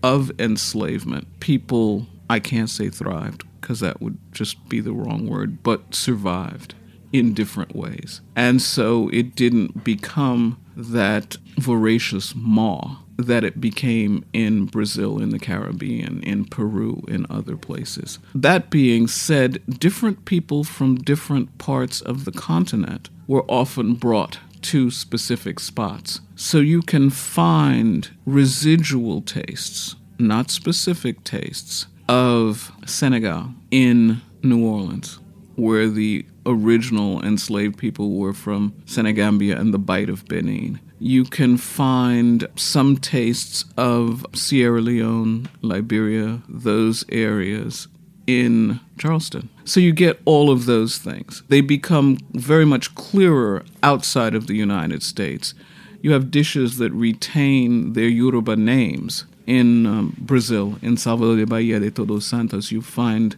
of 0.02 0.30
enslavement, 0.38 1.40
people, 1.40 2.06
I 2.28 2.40
can't 2.40 2.70
say 2.70 2.90
thrived 2.90 3.44
because 3.60 3.80
that 3.80 4.00
would 4.00 4.18
just 4.32 4.68
be 4.68 4.80
the 4.80 4.92
wrong 4.92 5.28
word, 5.28 5.62
but 5.62 5.94
survived 5.94 6.74
in 7.12 7.34
different 7.34 7.74
ways. 7.74 8.20
And 8.34 8.60
so 8.60 9.08
it 9.12 9.34
didn't 9.34 9.84
become 9.84 10.60
that 10.76 11.36
voracious 11.58 12.34
maw 12.34 12.98
that 13.18 13.44
it 13.44 13.60
became 13.60 14.24
in 14.32 14.66
Brazil, 14.66 15.20
in 15.20 15.30
the 15.30 15.38
Caribbean, 15.38 16.22
in 16.22 16.44
Peru, 16.44 17.02
in 17.08 17.26
other 17.30 17.56
places. 17.56 18.18
That 18.34 18.70
being 18.70 19.06
said, 19.06 19.62
different 19.78 20.24
people 20.24 20.64
from 20.64 20.96
different 20.96 21.58
parts 21.58 22.00
of 22.00 22.24
the 22.24 22.32
continent 22.32 23.08
were 23.26 23.44
often 23.48 23.94
brought 23.94 24.38
to 24.62 24.90
specific 24.90 25.60
spots. 25.60 26.20
So 26.34 26.58
you 26.58 26.82
can 26.82 27.10
find 27.10 28.10
residual 28.24 29.22
tastes, 29.22 29.96
not 30.18 30.50
specific 30.50 31.24
tastes, 31.24 31.86
of 32.08 32.72
Senegal 32.86 33.50
in 33.70 34.20
New 34.42 34.64
Orleans, 34.64 35.18
where 35.56 35.88
the 35.88 36.26
original 36.46 37.22
enslaved 37.24 37.76
people 37.76 38.12
were 38.16 38.32
from 38.32 38.72
Senegambia 38.86 39.58
and 39.58 39.74
the 39.74 39.78
Bight 39.78 40.08
of 40.08 40.24
Benin 40.26 40.80
you 40.98 41.24
can 41.24 41.56
find 41.56 42.46
some 42.56 42.96
tastes 42.96 43.64
of 43.76 44.24
Sierra 44.34 44.80
Leone, 44.80 45.48
Liberia, 45.62 46.42
those 46.48 47.04
areas 47.10 47.88
in 48.26 48.80
Charleston. 48.98 49.48
So 49.64 49.78
you 49.78 49.92
get 49.92 50.20
all 50.24 50.50
of 50.50 50.66
those 50.66 50.98
things. 50.98 51.42
They 51.48 51.60
become 51.60 52.18
very 52.32 52.64
much 52.64 52.94
clearer 52.94 53.64
outside 53.82 54.34
of 54.34 54.46
the 54.46 54.54
United 54.56 55.02
States. 55.02 55.54
You 56.00 56.12
have 56.12 56.30
dishes 56.30 56.78
that 56.78 56.92
retain 56.92 57.92
their 57.92 58.08
Yoruba 58.08 58.56
names. 58.56 59.26
In 59.46 59.86
um, 59.86 60.16
Brazil, 60.18 60.76
in 60.82 60.96
Salvador 60.96 61.36
de 61.36 61.46
Bahia 61.46 61.78
de 61.78 61.88
Todos 61.88 62.26
Santos, 62.26 62.72
you 62.72 62.82
find 62.82 63.36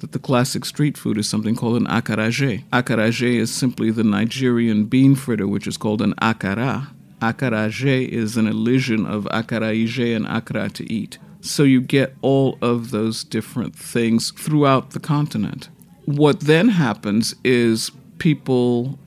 that 0.00 0.12
the 0.12 0.18
classic 0.18 0.64
street 0.64 0.96
food 0.98 1.18
is 1.18 1.28
something 1.28 1.56
called 1.56 1.76
an 1.76 1.86
acarajé. 1.86 2.64
Acarajé 2.72 3.36
is 3.36 3.52
simply 3.52 3.90
the 3.90 4.04
Nigerian 4.04 4.84
bean 4.84 5.14
fritter, 5.14 5.46
which 5.48 5.66
is 5.66 5.76
called 5.76 6.02
an 6.02 6.14
akara. 6.14 6.88
Acarajé 7.20 8.06
is 8.08 8.36
an 8.36 8.46
elision 8.46 9.06
of 9.06 9.24
acaraige 9.24 10.14
and 10.14 10.26
akara 10.26 10.70
to 10.72 10.90
eat. 10.92 11.18
So 11.40 11.62
you 11.62 11.80
get 11.80 12.14
all 12.22 12.58
of 12.60 12.90
those 12.90 13.24
different 13.24 13.74
things 13.74 14.32
throughout 14.32 14.90
the 14.90 15.00
continent. 15.00 15.68
What 16.04 16.40
then 16.40 16.68
happens 16.68 17.34
is 17.44 17.90
people 18.18 18.98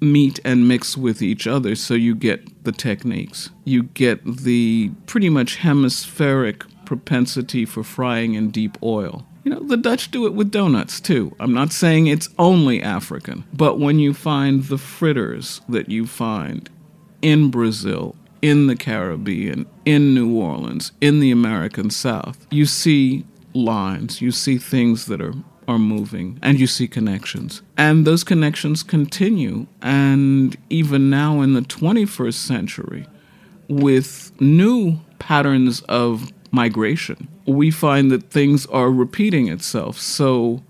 meet 0.00 0.40
and 0.44 0.66
mix 0.66 0.96
with 0.96 1.22
each 1.22 1.46
other, 1.46 1.74
so 1.74 1.94
you 1.94 2.14
get 2.14 2.64
the 2.64 2.72
techniques. 2.72 3.50
You 3.64 3.84
get 3.84 4.24
the 4.24 4.90
pretty 5.06 5.28
much 5.28 5.56
hemispheric 5.56 6.64
propensity 6.84 7.64
for 7.64 7.84
frying 7.84 8.34
in 8.34 8.50
deep 8.50 8.76
oil. 8.82 9.26
You 9.44 9.52
know, 9.52 9.60
the 9.60 9.76
Dutch 9.76 10.10
do 10.10 10.26
it 10.26 10.34
with 10.34 10.50
donuts 10.50 11.00
too. 11.00 11.34
I'm 11.40 11.52
not 11.52 11.72
saying 11.72 12.06
it's 12.06 12.28
only 12.38 12.82
African, 12.82 13.44
but 13.52 13.80
when 13.80 13.98
you 13.98 14.14
find 14.14 14.64
the 14.64 14.78
fritters 14.78 15.60
that 15.68 15.88
you 15.88 16.06
find 16.06 16.70
in 17.22 17.50
Brazil, 17.50 18.14
in 18.40 18.66
the 18.66 18.76
Caribbean, 18.76 19.66
in 19.84 20.14
New 20.14 20.36
Orleans, 20.36 20.92
in 21.00 21.20
the 21.20 21.30
American 21.30 21.90
South, 21.90 22.46
you 22.50 22.66
see 22.66 23.24
lines, 23.54 24.20
you 24.20 24.30
see 24.30 24.58
things 24.58 25.06
that 25.06 25.20
are 25.20 25.34
are 25.68 25.78
moving 25.78 26.38
and 26.42 26.58
you 26.58 26.66
see 26.66 26.88
connections. 26.88 27.62
And 27.76 28.06
those 28.06 28.24
connections 28.24 28.82
continue 28.82 29.66
and 29.80 30.56
even 30.70 31.10
now 31.10 31.40
in 31.40 31.54
the 31.54 31.60
21st 31.60 32.34
century 32.34 33.06
with 33.68 34.32
new 34.40 34.98
patterns 35.18 35.80
of 35.82 36.32
migration, 36.52 37.28
we 37.46 37.70
find 37.70 38.10
that 38.12 38.30
things 38.30 38.66
are 38.66 38.90
repeating 38.90 39.48
itself. 39.48 39.98
So 39.98 40.62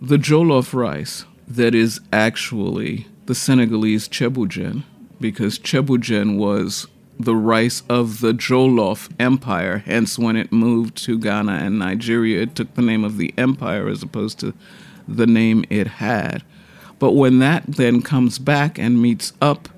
the 0.00 0.16
jollof 0.16 0.72
rice 0.72 1.24
that 1.46 1.74
is 1.74 2.00
actually 2.12 3.06
the 3.26 3.34
Senegalese 3.34 4.08
cheboujen 4.08 4.84
because 5.20 5.58
cheboujen 5.58 6.38
was 6.38 6.86
the 7.18 7.36
rice 7.36 7.82
of 7.88 8.20
the 8.20 8.32
Jollof 8.32 9.10
Empire. 9.20 9.78
Hence, 9.78 10.18
when 10.18 10.36
it 10.36 10.52
moved 10.52 10.96
to 11.04 11.18
Ghana 11.18 11.52
and 11.52 11.78
Nigeria, 11.78 12.42
it 12.42 12.54
took 12.54 12.74
the 12.74 12.82
name 12.82 13.04
of 13.04 13.18
the 13.18 13.32
empire 13.38 13.88
as 13.88 14.02
opposed 14.02 14.40
to 14.40 14.52
the 15.06 15.26
name 15.26 15.64
it 15.70 15.86
had. 15.86 16.42
But 16.98 17.12
when 17.12 17.38
that 17.38 17.64
then 17.66 18.02
comes 18.02 18.38
back 18.38 18.78
and 18.78 19.00
meets 19.00 19.32
up, 19.40 19.68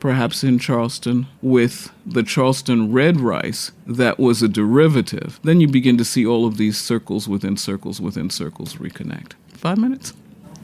perhaps 0.00 0.42
in 0.42 0.58
Charleston, 0.58 1.26
with 1.42 1.92
the 2.04 2.22
Charleston 2.22 2.92
red 2.92 3.20
rice 3.20 3.70
that 3.86 4.18
was 4.18 4.42
a 4.42 4.48
derivative, 4.48 5.38
then 5.44 5.60
you 5.60 5.68
begin 5.68 5.96
to 5.98 6.04
see 6.04 6.26
all 6.26 6.46
of 6.46 6.56
these 6.56 6.78
circles 6.78 7.28
within 7.28 7.56
circles 7.56 8.00
within 8.00 8.30
circles 8.30 8.74
reconnect. 8.76 9.32
Five 9.48 9.78
minutes? 9.78 10.14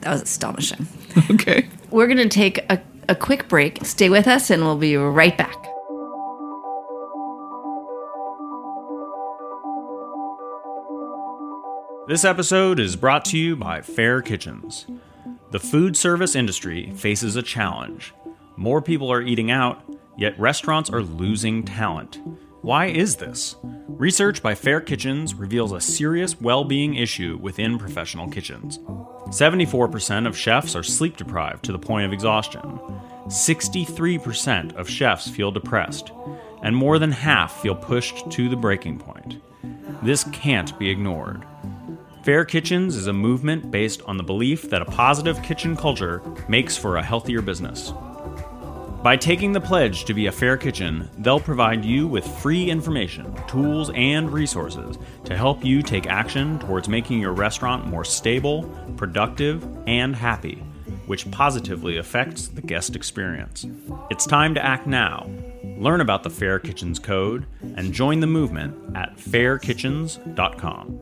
That 0.01 0.11
was 0.11 0.23
astonishing. 0.23 0.87
Okay. 1.31 1.67
We're 1.89 2.05
going 2.05 2.17
to 2.17 2.29
take 2.29 2.59
a, 2.71 2.79
a 3.09 3.15
quick 3.15 3.47
break. 3.47 3.83
Stay 3.83 4.07
with 4.07 4.27
us, 4.27 4.51
and 4.51 4.63
we'll 4.63 4.77
be 4.77 4.95
right 4.95 5.35
back. 5.35 5.55
This 12.07 12.23
episode 12.23 12.79
is 12.79 12.95
brought 12.95 13.25
to 13.25 13.37
you 13.37 13.55
by 13.55 13.81
Fair 13.81 14.21
Kitchens. 14.21 14.85
The 15.51 15.59
food 15.59 15.97
service 15.97 16.35
industry 16.35 16.91
faces 16.95 17.35
a 17.35 17.41
challenge. 17.41 18.13
More 18.57 18.81
people 18.81 19.11
are 19.11 19.21
eating 19.21 19.51
out, 19.51 19.83
yet 20.17 20.39
restaurants 20.39 20.89
are 20.89 21.03
losing 21.03 21.63
talent. 21.63 22.19
Why 22.61 22.87
is 22.87 23.17
this? 23.17 23.55
Research 23.87 24.41
by 24.41 24.55
Fair 24.55 24.81
Kitchens 24.81 25.35
reveals 25.35 25.71
a 25.71 25.79
serious 25.79 26.41
well 26.41 26.63
being 26.63 26.95
issue 26.95 27.37
within 27.39 27.77
professional 27.77 28.27
kitchens. 28.27 28.79
74% 29.27 30.25
of 30.25 30.35
chefs 30.35 30.75
are 30.75 30.81
sleep 30.81 31.17
deprived 31.17 31.63
to 31.65 31.71
the 31.71 31.77
point 31.77 32.07
of 32.07 32.13
exhaustion. 32.13 32.79
63% 33.27 34.75
of 34.75 34.89
chefs 34.89 35.29
feel 35.29 35.51
depressed, 35.51 36.11
and 36.63 36.75
more 36.75 36.97
than 36.97 37.11
half 37.11 37.61
feel 37.61 37.75
pushed 37.75 38.31
to 38.31 38.49
the 38.49 38.55
breaking 38.55 38.97
point. 38.97 39.39
This 40.01 40.23
can't 40.25 40.77
be 40.79 40.89
ignored. 40.89 41.45
Fair 42.23 42.43
Kitchens 42.43 42.95
is 42.95 43.05
a 43.05 43.13
movement 43.13 43.69
based 43.69 44.01
on 44.07 44.17
the 44.17 44.23
belief 44.23 44.69
that 44.71 44.81
a 44.81 44.85
positive 44.85 45.41
kitchen 45.43 45.77
culture 45.77 46.23
makes 46.49 46.75
for 46.75 46.97
a 46.97 47.03
healthier 47.03 47.41
business. 47.43 47.93
By 49.03 49.15
taking 49.15 49.51
the 49.51 49.61
pledge 49.61 50.05
to 50.05 50.13
be 50.15 50.25
a 50.25 50.31
fair 50.31 50.57
kitchen, 50.57 51.07
they'll 51.19 51.39
provide 51.39 51.85
you 51.85 52.07
with 52.07 52.27
free 52.39 52.67
information, 52.69 53.31
tools, 53.47 53.91
and 53.93 54.31
resources 54.33 54.97
to 55.25 55.37
help 55.37 55.63
you 55.63 55.83
take 55.83 56.07
action 56.07 56.57
towards 56.57 56.89
making 56.89 57.19
your 57.19 57.31
restaurant 57.31 57.85
more 57.85 58.03
stable, 58.03 58.63
productive, 58.97 59.65
and 59.85 60.15
happy, 60.15 60.55
which 61.05 61.29
positively 61.29 61.97
affects 61.97 62.47
the 62.47 62.61
guest 62.61 62.95
experience. 62.95 63.67
It's 64.09 64.25
time 64.25 64.55
to 64.55 64.65
act 64.65 64.87
now. 64.87 65.29
Learn 65.77 66.01
about 66.01 66.23
the 66.23 66.31
Fair 66.31 66.57
Kitchens 66.57 66.97
Code 66.97 67.45
and 67.75 67.93
join 67.93 68.19
the 68.19 68.27
movement 68.27 68.97
at 68.97 69.15
fairkitchens.com. 69.17 70.99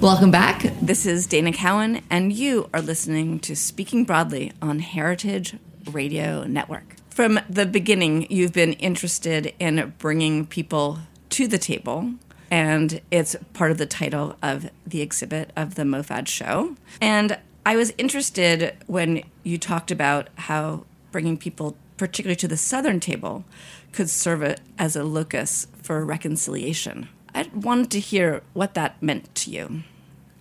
Welcome 0.00 0.30
back. 0.30 0.62
This 0.80 1.04
is 1.04 1.26
Dana 1.26 1.52
Cowin, 1.52 2.02
and 2.10 2.32
you 2.32 2.70
are 2.72 2.82
listening 2.82 3.40
to 3.40 3.56
Speaking 3.56 4.04
Broadly 4.04 4.52
on 4.62 4.78
Heritage 4.78 5.56
Radio 5.92 6.44
Network. 6.44 6.96
From 7.10 7.40
the 7.48 7.66
beginning, 7.66 8.30
you've 8.30 8.52
been 8.52 8.74
interested 8.74 9.54
in 9.58 9.94
bringing 9.98 10.46
people 10.46 10.98
to 11.30 11.46
the 11.46 11.58
table, 11.58 12.12
and 12.50 13.00
it's 13.10 13.36
part 13.54 13.70
of 13.70 13.78
the 13.78 13.86
title 13.86 14.36
of 14.42 14.70
the 14.86 15.00
exhibit 15.00 15.50
of 15.56 15.76
the 15.76 15.82
MoFad 15.82 16.28
show. 16.28 16.76
And 17.00 17.38
I 17.64 17.76
was 17.76 17.92
interested 17.98 18.76
when 18.86 19.22
you 19.42 19.58
talked 19.58 19.90
about 19.90 20.28
how 20.36 20.84
bringing 21.10 21.36
people, 21.36 21.76
particularly 21.96 22.36
to 22.36 22.48
the 22.48 22.56
southern 22.56 23.00
table, 23.00 23.44
could 23.92 24.10
serve 24.10 24.56
as 24.78 24.94
a 24.94 25.02
locus 25.02 25.66
for 25.82 26.04
reconciliation. 26.04 27.08
I 27.34 27.50
wanted 27.54 27.90
to 27.92 28.00
hear 28.00 28.42
what 28.52 28.74
that 28.74 29.02
meant 29.02 29.34
to 29.36 29.50
you. 29.50 29.82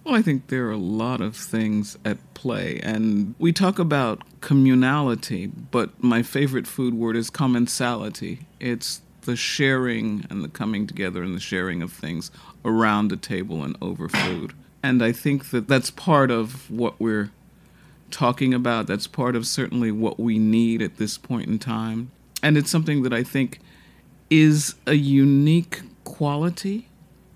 Well, 0.06 0.13
I 0.13 0.22
think 0.22 0.48
there 0.48 0.68
are 0.68 0.72
a 0.72 0.78
lot 0.78 1.20
of 1.20 1.36
things 1.36 1.98
at 2.06 2.20
play. 2.36 2.80
And 2.84 3.34
we 3.39 3.52
talk 3.52 3.80
about 3.80 4.22
communality, 4.39 5.52
but 5.72 6.02
my 6.02 6.22
favorite 6.22 6.68
food 6.68 6.94
word 6.94 7.15
is 7.15 7.32
commensality. 7.32 8.46
It's 8.60 9.02
the 9.22 9.36
sharing 9.36 10.28
and 10.30 10.44
the 10.44 10.48
coming 10.48 10.86
together 10.86 11.24
and 11.24 11.36
the 11.36 11.39
sharing 11.39 11.82
of 11.82 11.91
things 11.91 12.30
around 12.63 13.12
a 13.12 13.18
table 13.18 13.63
and 13.63 13.76
over 13.82 14.08
food. 14.08 14.54
And 14.84 15.04
I 15.04 15.12
think 15.12 15.50
that 15.50 15.68
that's 15.68 15.89
part 15.89 16.30
of 16.30 16.70
what 16.70 17.00
we're 17.00 17.32
talking 18.12 18.54
about. 18.54 18.86
That's 18.86 19.08
part 19.08 19.36
of 19.36 19.48
certainly 19.48 19.91
what 19.91 20.20
we 20.20 20.38
need 20.38 20.84
at 20.84 20.98
this 20.98 21.18
point 21.18 21.48
in 21.48 21.58
time. 21.58 22.12
And 22.44 22.58
it's 22.58 22.70
something 22.70 23.02
that 23.02 23.13
I 23.13 23.24
think 23.24 23.60
is 24.30 24.76
a 24.86 24.94
unique 24.94 25.82
quality 26.04 26.89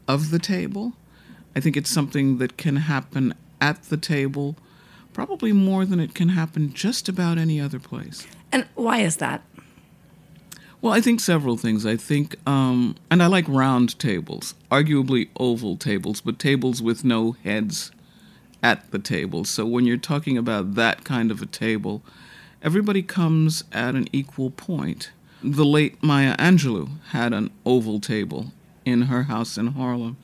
of 0.08 0.30
the 0.30 0.38
table. 0.38 0.94
I 1.56 1.60
think 1.60 1.76
it's 1.76 1.90
something 1.90 2.38
that 2.38 2.58
can 2.58 2.78
happen 2.78 3.34
at 3.60 3.84
the 3.84 3.98
table 3.98 4.56
probably 5.14 5.52
more 5.52 5.86
than 5.86 6.00
it 6.00 6.14
can 6.14 6.30
happen 6.30 6.74
just 6.74 7.10
about 7.10 7.38
any 7.38 7.60
other 7.60 7.80
place. 7.80 8.26
And 8.52 8.66
why 8.76 9.00
is 9.00 9.18
that? 9.18 9.42
Well, 10.82 10.94
I 10.94 11.02
think 11.02 11.20
several 11.20 11.58
things. 11.58 11.86
I 11.86 11.98
think, 11.98 12.36
um, 12.48 12.96
and 13.12 13.22
I 13.22 13.28
like 13.28 13.46
round 13.50 14.00
tables, 14.00 14.56
arguably 14.72 15.28
oval 15.38 15.76
tables, 15.76 16.22
but 16.22 16.40
tables 16.40 16.82
with 16.82 17.04
no 17.04 17.34
heads 17.44 17.92
at 18.64 18.90
the 18.92 19.00
table. 19.00 19.44
So 19.44 19.66
when 19.66 19.86
you're 19.86 19.98
talking 19.98 20.38
about 20.38 20.76
that 20.76 21.04
kind 21.04 21.32
of 21.32 21.42
a 21.42 21.46
table, 21.46 22.02
everybody 22.62 23.02
comes 23.02 23.66
at 23.74 23.96
an 23.96 24.08
equal 24.14 24.52
point. 24.52 25.12
The 25.44 25.66
late 25.66 26.02
Maya 26.02 26.38
Angelou 26.38 26.90
had 27.10 27.34
an 27.34 27.52
oval 27.66 28.00
table 28.00 28.54
in 28.86 29.04
her 29.04 29.24
house 29.24 29.58
in 29.58 29.68
Harlem. 29.68 30.18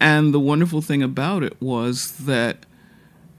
And 0.00 0.34
the 0.34 0.40
wonderful 0.40 0.82
thing 0.82 1.02
about 1.02 1.42
it 1.42 1.60
was 1.60 2.12
that 2.18 2.66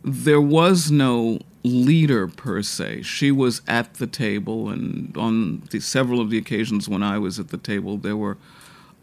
there 0.03 0.41
was 0.41 0.89
no 0.89 1.39
leader 1.63 2.27
per 2.27 2.61
se. 2.61 3.01
She 3.03 3.31
was 3.31 3.61
at 3.67 3.95
the 3.95 4.07
table, 4.07 4.69
and 4.69 5.15
on 5.17 5.63
the, 5.71 5.79
several 5.79 6.21
of 6.21 6.29
the 6.29 6.37
occasions 6.37 6.87
when 6.87 7.03
I 7.03 7.19
was 7.19 7.39
at 7.39 7.49
the 7.49 7.57
table, 7.57 7.97
there 7.97 8.17
were 8.17 8.37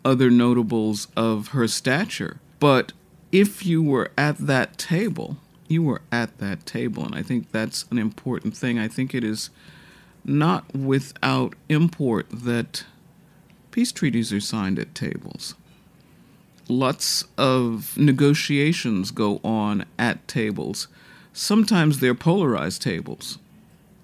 other 0.05 0.31
notables 0.31 1.09
of 1.17 1.49
her 1.49 1.69
stature. 1.69 2.41
But 2.59 2.93
if 3.33 3.67
you 3.67 3.83
were 3.83 4.11
at 4.17 4.39
that 4.39 4.79
table, 4.79 5.39
you 5.69 5.83
were 5.83 6.03
at 6.11 6.39
that 6.39 6.67
table, 6.67 7.05
and 7.05 7.15
I 7.15 7.23
think 7.23 7.51
that's 7.51 7.85
an 7.91 7.99
important 7.99 8.57
thing. 8.57 8.79
I 8.79 8.89
think 8.89 9.15
it 9.15 9.25
is 9.25 9.51
not 10.25 10.75
without 10.75 11.55
import 11.69 12.27
that 12.31 12.85
peace 13.71 13.93
treaties 13.93 14.33
are 14.33 14.41
signed 14.41 14.79
at 14.79 14.95
tables. 14.95 15.55
Lots 16.69 17.25
of 17.37 17.97
negotiations 17.99 19.11
go 19.11 19.41
on 19.45 19.85
at 19.99 20.27
tables. 20.27 20.89
Sometimes 21.33 22.01
they're 22.01 22.15
polarized 22.15 22.81
tables, 22.81 23.39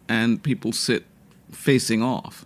and 0.09 0.43
people 0.43 0.73
sit 0.73 1.05
facing 1.51 2.03
off. 2.03 2.45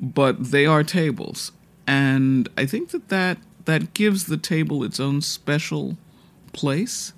But 0.00 0.50
they 0.50 0.66
are 0.66 0.82
tables, 0.82 1.52
and 1.86 2.48
I 2.56 2.66
think 2.66 2.90
that 2.90 3.08
that, 3.10 3.38
that 3.66 3.94
gives 3.94 4.24
the 4.24 4.36
table 4.36 4.82
its 4.82 4.98
own 4.98 5.20
special 5.20 5.96
place. 6.52 7.12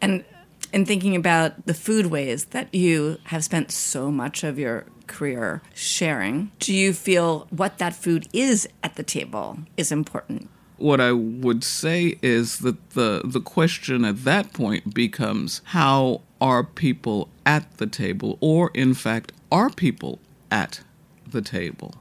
And 0.00 0.24
in 0.72 0.84
thinking 0.84 1.14
about 1.14 1.66
the 1.66 1.74
food 1.74 2.06
ways 2.06 2.46
that 2.46 2.74
you 2.74 3.18
have 3.24 3.44
spent 3.44 3.70
so 3.70 4.10
much 4.10 4.42
of 4.42 4.58
your 4.58 4.86
career 5.06 5.62
sharing, 5.74 6.50
do 6.58 6.74
you 6.74 6.92
feel 6.92 7.46
what 7.50 7.78
that 7.78 7.94
food 7.94 8.26
is 8.32 8.68
at 8.82 8.96
the 8.96 9.02
table 9.02 9.58
is 9.76 9.92
important? 9.92 10.48
What 10.82 11.00
I 11.00 11.12
would 11.12 11.62
say 11.62 12.18
is 12.22 12.58
that 12.58 12.90
the 12.90 13.22
the 13.24 13.40
question 13.40 14.04
at 14.04 14.24
that 14.24 14.52
point 14.52 14.92
becomes 14.92 15.60
how 15.66 16.22
are 16.40 16.64
people 16.64 17.28
at 17.46 17.76
the 17.76 17.86
table, 17.86 18.36
or 18.40 18.72
in 18.74 18.92
fact, 18.92 19.30
are 19.52 19.70
people 19.70 20.18
at 20.50 20.80
the 21.24 21.40
table? 21.40 21.94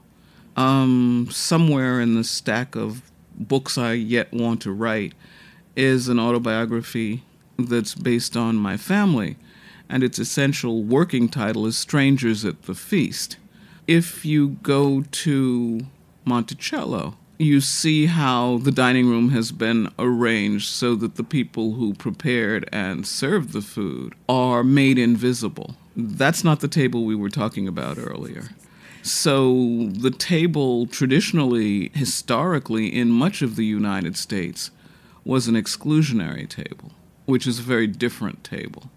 Um, 0.58 1.28
somewhere 1.30 2.02
in 2.02 2.15
the 2.15 2.24
stack 2.24 2.76
of 2.76 3.04
books 3.38 3.78
I 3.78 3.94
yet 3.94 4.34
want 4.34 4.63
to 4.63 4.72
write 4.72 5.13
is 5.76 6.08
an 6.08 6.20
autobiography 6.20 7.24
that's 7.60 7.94
based 7.94 8.36
on 8.36 8.56
my 8.56 8.78
family, 8.78 9.38
and 9.89 10.04
its 10.04 10.17
essential 10.17 10.84
working 10.84 11.30
title 11.30 11.67
is 11.67 11.78
Strangers 11.78 12.44
at 12.44 12.63
the 12.63 12.74
Feast. 12.74 13.38
If 13.86 14.26
you 14.26 14.58
go 14.63 15.04
to 15.04 15.82
Monticello, 16.26 17.15
you 17.41 17.60
see 17.60 18.06
how 18.06 18.60
the 18.60 18.71
dining 18.71 19.10
room 19.10 19.30
has 19.30 19.51
been 19.51 19.89
arranged 19.97 20.67
so 20.69 20.95
that 20.95 21.15
the 21.15 21.23
people 21.23 21.73
who 21.73 21.93
prepared 21.93 22.69
and 22.71 23.08
served 23.08 23.51
the 23.51 23.62
food 23.62 24.13
are 24.30 24.63
made 24.63 24.99
invisible. 24.99 25.75
That's 25.95 26.43
not 26.43 26.60
the 26.60 26.67
table 26.67 27.04
we 27.04 27.15
were 27.15 27.30
talking 27.30 27.67
about 27.67 27.97
earlier. 27.97 28.49
So, 29.04 29.89
the 29.91 30.12
table 30.12 30.86
traditionally, 30.86 31.89
historically, 31.95 32.88
in 32.88 33.10
much 33.10 33.41
of 33.41 33.56
the 33.56 33.65
United 33.65 34.15
States, 34.15 34.69
was 35.25 35.47
an 35.47 35.56
exclusionary 35.56 36.47
table, 36.47 36.91
which 37.25 37.47
is 37.47 37.58
a 37.58 37.63
very 37.63 37.88
different 37.88 38.43
table. 38.43 38.91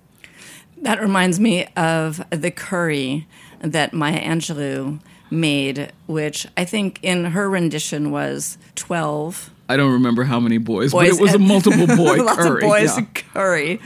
That 0.83 1.01
reminds 1.01 1.41
me 1.41 1.67
of 1.77 2.23
the 2.29 2.51
curry 2.51 3.27
that 3.61 3.95
Maya 3.95 4.21
Angelou 4.21 5.01
made, 5.31 5.93
which 6.07 6.47
I 6.57 6.65
think 6.65 6.99
in 7.03 7.25
her 7.27 7.49
rendition 7.49 8.11
was 8.11 8.59
12 8.77 9.51
I 9.69 9.77
don't 9.77 9.93
remember 9.93 10.25
how 10.25 10.41
many 10.41 10.59
boys, 10.59 10.93
boys. 10.93 11.11
but 11.11 11.19
it 11.19 11.21
was 11.23 11.35
a 11.35 11.39
multiple 11.39 11.87
boy 11.87 12.17
Lots 12.23 12.37
curry. 12.37 12.63
of 12.65 12.69
boys 12.69 12.99
yeah. 12.99 13.05
curry. 13.15 13.81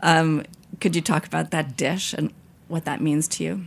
Um, 0.00 0.44
could 0.80 0.96
you 0.96 1.02
talk 1.02 1.26
about 1.26 1.50
that 1.50 1.76
dish 1.76 2.14
and 2.14 2.32
what 2.68 2.84
that 2.86 3.00
means 3.00 3.28
to 3.28 3.44
you? 3.44 3.64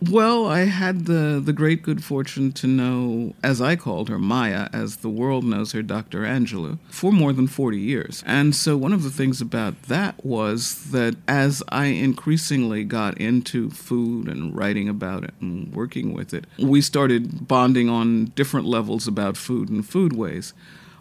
Well, 0.00 0.46
I 0.46 0.60
had 0.60 1.06
the, 1.06 1.42
the 1.44 1.52
great 1.52 1.82
good 1.82 2.04
fortune 2.04 2.52
to 2.52 2.68
know, 2.68 3.34
as 3.42 3.60
I 3.60 3.74
called 3.74 4.08
her, 4.08 4.18
Maya, 4.18 4.68
as 4.72 4.96
the 4.96 5.08
world 5.08 5.44
knows 5.44 5.72
her, 5.72 5.82
Dr. 5.82 6.20
Angelou, 6.20 6.78
for 6.88 7.10
more 7.10 7.32
than 7.32 7.48
40 7.48 7.78
years. 7.78 8.22
And 8.24 8.54
so 8.54 8.76
one 8.76 8.92
of 8.92 9.02
the 9.02 9.10
things 9.10 9.40
about 9.40 9.82
that 9.84 10.24
was 10.24 10.92
that 10.92 11.16
as 11.26 11.64
I 11.68 11.86
increasingly 11.86 12.84
got 12.84 13.18
into 13.18 13.70
food 13.70 14.28
and 14.28 14.54
writing 14.56 14.88
about 14.88 15.24
it 15.24 15.34
and 15.40 15.74
working 15.74 16.14
with 16.14 16.32
it, 16.32 16.44
we 16.60 16.80
started 16.80 17.48
bonding 17.48 17.88
on 17.88 18.26
different 18.36 18.66
levels 18.66 19.08
about 19.08 19.36
food 19.36 19.68
and 19.68 19.82
foodways. 19.82 20.52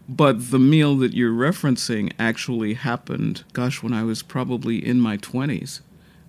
But 0.09 0.51
the 0.51 0.59
meal 0.59 0.95
that 0.97 1.13
you're 1.13 1.33
referencing 1.33 2.13
actually 2.17 2.75
happened, 2.75 3.43
gosh, 3.53 3.83
when 3.83 3.93
I 3.93 4.03
was 4.03 4.23
probably 4.23 4.83
in 4.83 5.01
my 5.01 5.17
20s 5.17 5.81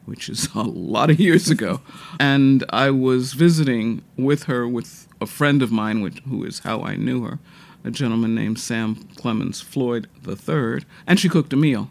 which 0.09 0.29
is 0.29 0.49
a 0.55 0.63
lot 0.63 1.11
of 1.11 1.21
years 1.21 1.51
ago. 1.51 1.81
And 2.19 2.65
I 2.71 2.91
was 2.91 3.35
visiting 3.35 4.03
with 4.17 4.45
her 4.45 4.67
with 4.67 5.07
a 5.21 5.27
friend 5.27 5.63
of 5.63 5.71
mine, 5.71 6.01
which, 6.01 6.21
who 6.21 6.45
is 6.45 6.61
how 6.61 6.83
I 6.83 6.97
knew 6.97 7.25
her, 7.25 7.39
a 7.85 7.91
gentleman 7.91 8.35
named 8.35 8.59
Sam 8.59 8.95
Clemens 9.17 9.61
Floyd 9.61 10.09
III, 10.27 10.85
and 11.07 11.21
she 11.21 11.29
cooked 11.29 11.53
a 11.53 11.57
meal. 11.57 11.91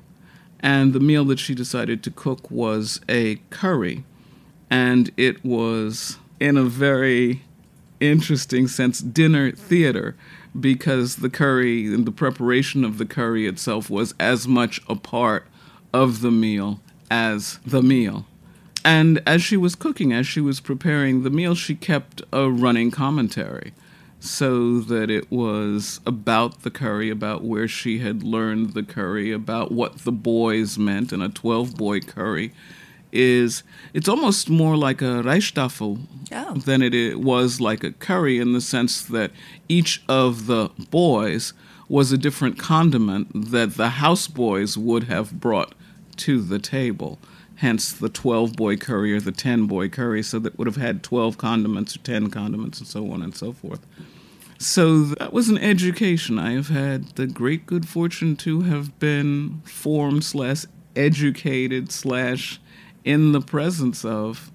And 0.59 0.93
the 0.93 0.99
meal 0.99 1.23
that 1.25 1.39
she 1.39 1.53
decided 1.53 2.03
to 2.03 2.11
cook 2.11 2.49
was 2.49 2.99
a 3.07 3.35
curry, 3.51 4.03
and 4.69 5.11
it 5.15 5.45
was 5.45 6.17
in 6.39 6.57
a 6.57 6.63
very 6.63 7.43
interesting 7.99 8.67
sense 8.67 8.99
dinner 8.99 9.51
theater 9.51 10.15
because 10.59 11.17
the 11.17 11.29
curry 11.29 11.85
and 11.93 12.05
the 12.05 12.11
preparation 12.11 12.83
of 12.83 12.97
the 12.97 13.05
curry 13.05 13.47
itself 13.47 13.89
was 13.89 14.13
as 14.19 14.47
much 14.47 14.81
a 14.89 14.95
part 14.95 15.47
of 15.93 16.21
the 16.21 16.31
meal 16.31 16.79
as 17.09 17.59
the 17.65 17.81
meal. 17.81 18.25
And 18.85 19.21
as 19.25 19.41
she 19.43 19.57
was 19.57 19.75
cooking, 19.75 20.13
as 20.13 20.25
she 20.27 20.39
was 20.41 20.59
preparing 20.59 21.23
the 21.23 21.29
meal, 21.29 21.55
she 21.55 21.75
kept 21.75 22.21
a 22.31 22.49
running 22.49 22.91
commentary 22.91 23.73
so 24.19 24.79
that 24.79 25.11
it 25.11 25.29
was 25.29 25.99
about 26.05 26.63
the 26.63 26.71
curry, 26.71 27.09
about 27.09 27.43
where 27.43 27.67
she 27.67 27.99
had 27.99 28.23
learned 28.23 28.73
the 28.73 28.83
curry, 28.83 29.31
about 29.31 29.71
what 29.71 29.99
the 29.99 30.11
boys 30.11 30.77
meant, 30.77 31.11
and 31.11 31.21
a 31.21 31.29
12 31.29 31.75
boy 31.75 31.99
curry 31.99 32.51
is 33.11 33.63
it's 33.93 34.09
almost 34.09 34.49
more 34.49 34.75
like 34.75 35.01
a 35.01 35.23
rijsttafel 35.23 35.97
Oh. 36.31 36.53
than 36.55 36.81
it 36.81 37.19
was 37.21 37.61
like 37.61 37.83
a 37.85 37.91
curry 37.93 38.37
in 38.37 38.51
the 38.51 38.59
sense 38.59 39.01
that 39.01 39.31
each 39.69 40.03
of 40.09 40.45
the 40.45 40.69
boys 40.91 41.53
was 41.87 42.11
a 42.11 42.17
different 42.17 42.59
condiment 42.59 43.51
that 43.51 43.75
the 43.75 43.89
houseboys 43.89 44.75
would 44.75 45.05
have 45.05 45.39
brought 45.39 45.73
to 46.17 46.41
the 46.41 46.59
table. 46.59 47.19
Hence 47.55 47.91
the 47.91 48.09
12 48.09 48.53
boy 48.53 48.77
curry 48.77 49.13
or 49.13 49.19
the 49.19 49.31
10 49.31 49.65
boy 49.65 49.89
curry, 49.89 50.21
so 50.21 50.37
that 50.39 50.57
would 50.57 50.67
have 50.67 50.75
had 50.75 51.01
12 51.01 51.37
condiments 51.37 51.95
or 51.95 51.99
10 51.99 52.29
condiments 52.29 52.79
and 52.79 52.87
so 52.87 53.11
on 53.11 53.21
and 53.23 53.35
so 53.35 53.51
forth. 53.51 53.85
So 54.59 55.03
that 55.03 55.33
was 55.33 55.49
an 55.49 55.57
education. 55.57 56.39
I 56.39 56.53
have 56.53 56.69
had 56.69 57.09
the 57.15 57.27
great 57.27 57.65
good 57.65 57.87
fortune 57.87 58.35
to 58.37 58.61
have 58.61 58.97
been 58.99 59.61
formed 59.65 60.23
slash 60.23 60.65
educated 60.95 61.91
slash 61.91 62.59
in 63.03 63.31
the 63.31 63.41
presence 63.41 64.03
of 64.03 64.51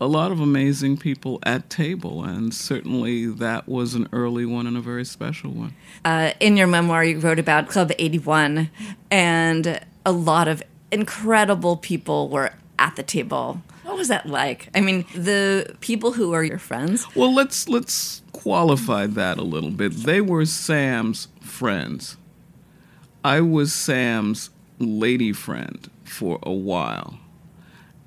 a 0.00 0.06
lot 0.06 0.32
of 0.32 0.40
amazing 0.40 0.96
people 0.96 1.38
at 1.42 1.68
table, 1.68 2.24
and 2.24 2.54
certainly 2.54 3.26
that 3.26 3.68
was 3.68 3.94
an 3.94 4.08
early 4.12 4.46
one 4.46 4.66
and 4.66 4.76
a 4.76 4.80
very 4.80 5.04
special 5.04 5.50
one. 5.50 5.74
Uh, 6.04 6.32
in 6.40 6.56
your 6.56 6.66
memoir, 6.66 7.04
you 7.04 7.18
wrote 7.18 7.38
about 7.38 7.68
Club 7.68 7.92
81, 7.98 8.70
and 9.10 9.80
a 10.06 10.12
lot 10.12 10.48
of 10.48 10.62
incredible 10.92 11.76
people 11.76 12.28
were 12.28 12.52
at 12.78 12.96
the 12.96 13.02
table. 13.02 13.62
What 13.84 13.96
was 13.96 14.08
that 14.08 14.26
like? 14.26 14.68
I 14.74 14.80
mean, 14.80 15.04
the 15.14 15.76
people 15.80 16.12
who 16.12 16.32
are 16.32 16.44
your 16.44 16.58
friends. 16.58 17.06
Well, 17.14 17.34
let's 17.34 17.68
let's 17.68 18.22
qualify 18.32 19.06
that 19.06 19.38
a 19.38 19.42
little 19.42 19.70
bit. 19.70 19.92
They 19.92 20.20
were 20.20 20.46
Sam's 20.46 21.28
friends. 21.40 22.16
I 23.24 23.40
was 23.40 23.72
Sam's 23.72 24.50
lady 24.78 25.32
friend 25.32 25.90
for 26.04 26.38
a 26.42 26.52
while. 26.52 27.18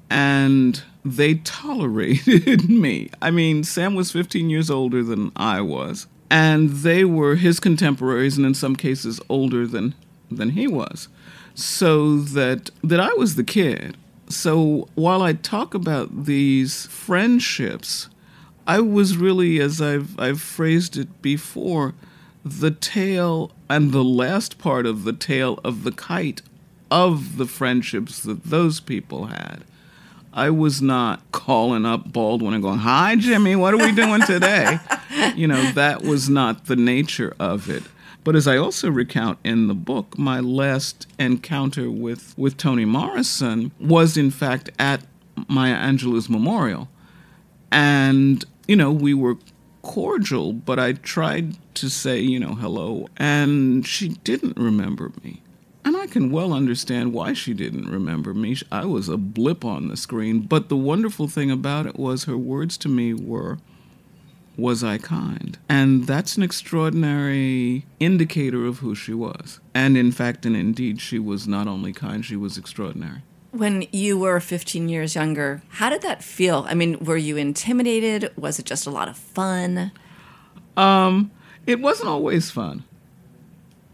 And 0.10 0.82
they 1.06 1.36
tolerated 1.36 2.69
me. 2.69 3.10
I 3.22 3.32
mean, 3.32 3.63
Sam 3.63 3.96
was 3.96 4.12
15 4.12 4.50
years 4.50 4.69
older 4.69 5.04
than 5.04 5.32
I 5.36 5.62
was, 5.62 6.08
and 6.30 6.69
they 6.69 7.04
were 7.04 7.36
his 7.36 7.60
contemporaries 7.60 8.38
and 8.38 8.46
in 8.46 8.54
some 8.54 8.76
cases 8.76 9.19
older 9.30 9.67
than 9.67 9.96
than 10.32 10.52
he 10.52 10.67
was. 10.67 11.10
So 11.55 12.17
that 12.17 12.71
that 12.83 12.99
I 12.99 13.13
was 13.13 13.35
the 13.35 13.43
kid. 13.43 13.97
So 14.29 14.87
while 14.95 15.21
I 15.21 15.33
talk 15.33 15.73
about 15.73 16.25
these 16.25 16.87
friendships, 16.87 18.09
I 18.65 18.79
was 18.79 19.17
really, 19.17 19.59
as 19.59 19.81
I've 19.81 20.19
I've 20.19 20.41
phrased 20.41 20.97
it 20.97 21.21
before, 21.21 21.93
the 22.43 22.71
tail 22.71 23.51
and 23.69 23.91
the 23.91 24.03
last 24.03 24.57
part 24.57 24.85
of 24.85 25.03
the 25.03 25.13
tail 25.13 25.59
of 25.63 25.83
the 25.83 25.91
kite 25.91 26.41
of 26.89 27.37
the 27.37 27.45
friendships 27.45 28.19
that 28.21 28.43
those 28.43 28.79
people 28.79 29.25
had. 29.25 29.63
I 30.35 30.49
was 30.49 30.81
not 30.81 31.21
calling 31.31 31.85
up 31.85 32.11
Baldwin 32.11 32.55
and 32.55 32.63
going, 32.63 32.79
"Hi, 32.79 33.15
Jimmy, 33.15 33.55
what 33.55 33.73
are 33.73 33.77
we 33.77 33.91
doing 33.91 34.21
today?" 34.21 34.79
you 35.35 35.47
know, 35.47 35.71
that 35.73 36.01
was 36.01 36.29
not 36.29 36.65
the 36.65 36.75
nature 36.75 37.35
of 37.39 37.69
it. 37.69 37.83
But 38.23 38.36
as 38.36 38.47
I 38.47 38.57
also 38.57 38.89
recount 38.89 39.39
in 39.43 39.67
the 39.67 39.73
book, 39.73 40.17
my 40.17 40.39
last 40.39 41.07
encounter 41.19 41.91
with, 41.91 42.33
with 42.38 42.57
Toni 42.57 42.86
Morrison 42.86 43.71
was, 43.79 44.17
in 44.17 44.31
fact, 44.31 44.69
at 44.79 45.05
Maya 45.47 45.75
Angelou's 45.75 46.29
memorial. 46.29 46.88
And, 47.71 48.45
you 48.67 48.75
know, 48.75 48.91
we 48.91 49.13
were 49.13 49.38
cordial, 49.81 50.53
but 50.53 50.79
I 50.79 50.93
tried 50.93 51.57
to 51.75 51.89
say, 51.89 52.19
you 52.19 52.39
know, 52.39 52.55
hello, 52.55 53.09
and 53.17 53.86
she 53.86 54.09
didn't 54.09 54.57
remember 54.57 55.12
me. 55.23 55.41
And 55.86 55.97
I 55.97 56.07
can 56.07 56.31
well 56.31 56.53
understand 56.53 57.12
why 57.13 57.33
she 57.33 57.53
didn't 57.53 57.89
remember 57.89 58.33
me. 58.33 58.57
I 58.71 58.86
was 58.86 59.09
a 59.09 59.17
blip 59.17 59.65
on 59.65 59.89
the 59.89 59.97
screen, 59.97 60.41
but 60.41 60.69
the 60.69 60.77
wonderful 60.77 61.27
thing 61.27 61.51
about 61.51 61.86
it 61.86 61.99
was 61.99 62.23
her 62.23 62.38
words 62.38 62.77
to 62.77 62.89
me 62.89 63.13
were, 63.13 63.57
was 64.57 64.83
I 64.83 64.97
kind? 64.97 65.57
And 65.67 66.05
that's 66.05 66.37
an 66.37 66.43
extraordinary 66.43 67.85
indicator 67.99 68.65
of 68.65 68.79
who 68.79 68.95
she 68.95 69.13
was. 69.13 69.59
And 69.73 69.97
in 69.97 70.11
fact, 70.11 70.45
and 70.45 70.55
indeed, 70.55 71.01
she 71.01 71.19
was 71.19 71.47
not 71.47 71.67
only 71.67 71.93
kind, 71.93 72.25
she 72.25 72.35
was 72.35 72.57
extraordinary. 72.57 73.21
When 73.51 73.85
you 73.91 74.17
were 74.17 74.39
15 74.39 74.89
years 74.89 75.15
younger, 75.15 75.61
how 75.69 75.89
did 75.89 76.01
that 76.01 76.23
feel? 76.23 76.65
I 76.67 76.73
mean, 76.73 76.97
were 77.03 77.17
you 77.17 77.37
intimidated? 77.37 78.31
Was 78.35 78.57
it 78.57 78.65
just 78.65 78.87
a 78.87 78.89
lot 78.89 79.07
of 79.07 79.17
fun? 79.17 79.91
Um, 80.75 81.31
it 81.67 81.79
wasn't 81.79 82.09
always 82.09 82.49
fun. 82.49 82.83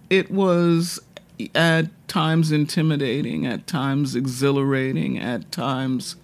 It 0.09 0.31
was 0.31 0.99
at 1.53 2.07
times 2.07 2.51
intimidating, 2.51 3.45
at 3.45 3.67
times 3.67 4.15
exhilarating, 4.15 5.17
at 5.19 5.51
times 5.51 6.15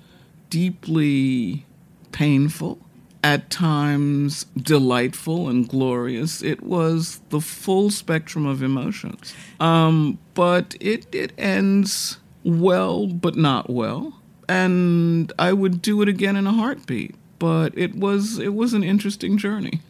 deeply 0.50 1.66
painful, 2.12 2.80
at 3.26 3.50
times 3.50 4.46
delightful 4.56 5.50
and 5.50 5.68
glorious. 5.68 6.44
It 6.44 6.62
was 6.62 7.22
the 7.30 7.42
full 7.42 7.90
spectrum 7.90 8.46
of 8.46 8.62
emotions. 8.62 9.34
Um, 9.60 10.20
but 10.36 10.76
it, 10.80 11.08
it 11.12 11.34
ends 11.36 12.20
well, 12.44 13.08
but 13.08 13.36
not 13.36 13.68
well. 13.68 14.22
And 14.48 15.34
I 15.40 15.54
would 15.54 15.82
do 15.82 16.04
it 16.04 16.08
again 16.08 16.36
in 16.36 16.46
a 16.46 16.54
heartbeat. 16.54 17.16
But 17.40 17.76
it 17.76 17.96
was 17.96 18.38
it 18.38 18.54
was 18.54 18.74
an 18.74 18.84
interesting 18.84 19.40
journey. 19.40 19.82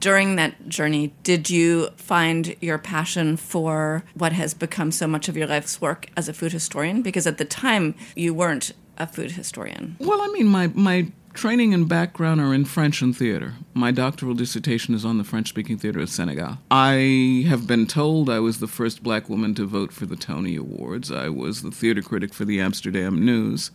during 0.00 0.34
that 0.34 0.68
journey, 0.68 1.14
did 1.22 1.48
you 1.48 1.90
find 1.96 2.56
your 2.60 2.76
passion 2.76 3.36
for 3.36 4.02
what 4.14 4.32
has 4.32 4.52
become 4.52 4.90
so 4.90 5.06
much 5.06 5.28
of 5.28 5.36
your 5.36 5.46
life's 5.46 5.80
work 5.80 6.08
as 6.16 6.28
a 6.28 6.32
food 6.32 6.52
historian? 6.52 7.02
Because 7.02 7.24
at 7.24 7.38
the 7.38 7.44
time, 7.44 7.94
you 8.16 8.34
weren't 8.34 8.72
a 8.98 9.06
food 9.06 9.30
historian. 9.32 9.96
Well, 10.00 10.20
I 10.20 10.26
mean, 10.32 10.48
my, 10.48 10.66
my 10.74 11.06
training 11.32 11.74
and 11.74 11.88
background 11.88 12.40
are 12.40 12.54
in 12.54 12.64
French 12.64 13.02
and 13.02 13.16
theater. 13.16 13.54
My 13.74 13.90
doctoral 13.90 14.34
dissertation 14.34 14.94
is 14.94 15.04
on 15.04 15.18
the 15.18 15.24
French 15.24 15.48
speaking 15.48 15.78
theater 15.78 16.00
of 16.00 16.10
Senegal. 16.10 16.58
I 16.70 17.44
have 17.48 17.66
been 17.66 17.86
told 17.86 18.28
I 18.28 18.38
was 18.38 18.60
the 18.60 18.66
first 18.66 19.02
black 19.02 19.28
woman 19.28 19.54
to 19.54 19.66
vote 19.66 19.92
for 19.92 20.06
the 20.06 20.16
Tony 20.16 20.56
Awards. 20.56 21.10
I 21.10 21.28
was 21.28 21.62
the 21.62 21.70
theater 21.70 22.02
critic 22.02 22.32
for 22.34 22.44
the 22.44 22.60
Amsterdam 22.60 23.24
News 23.24 23.70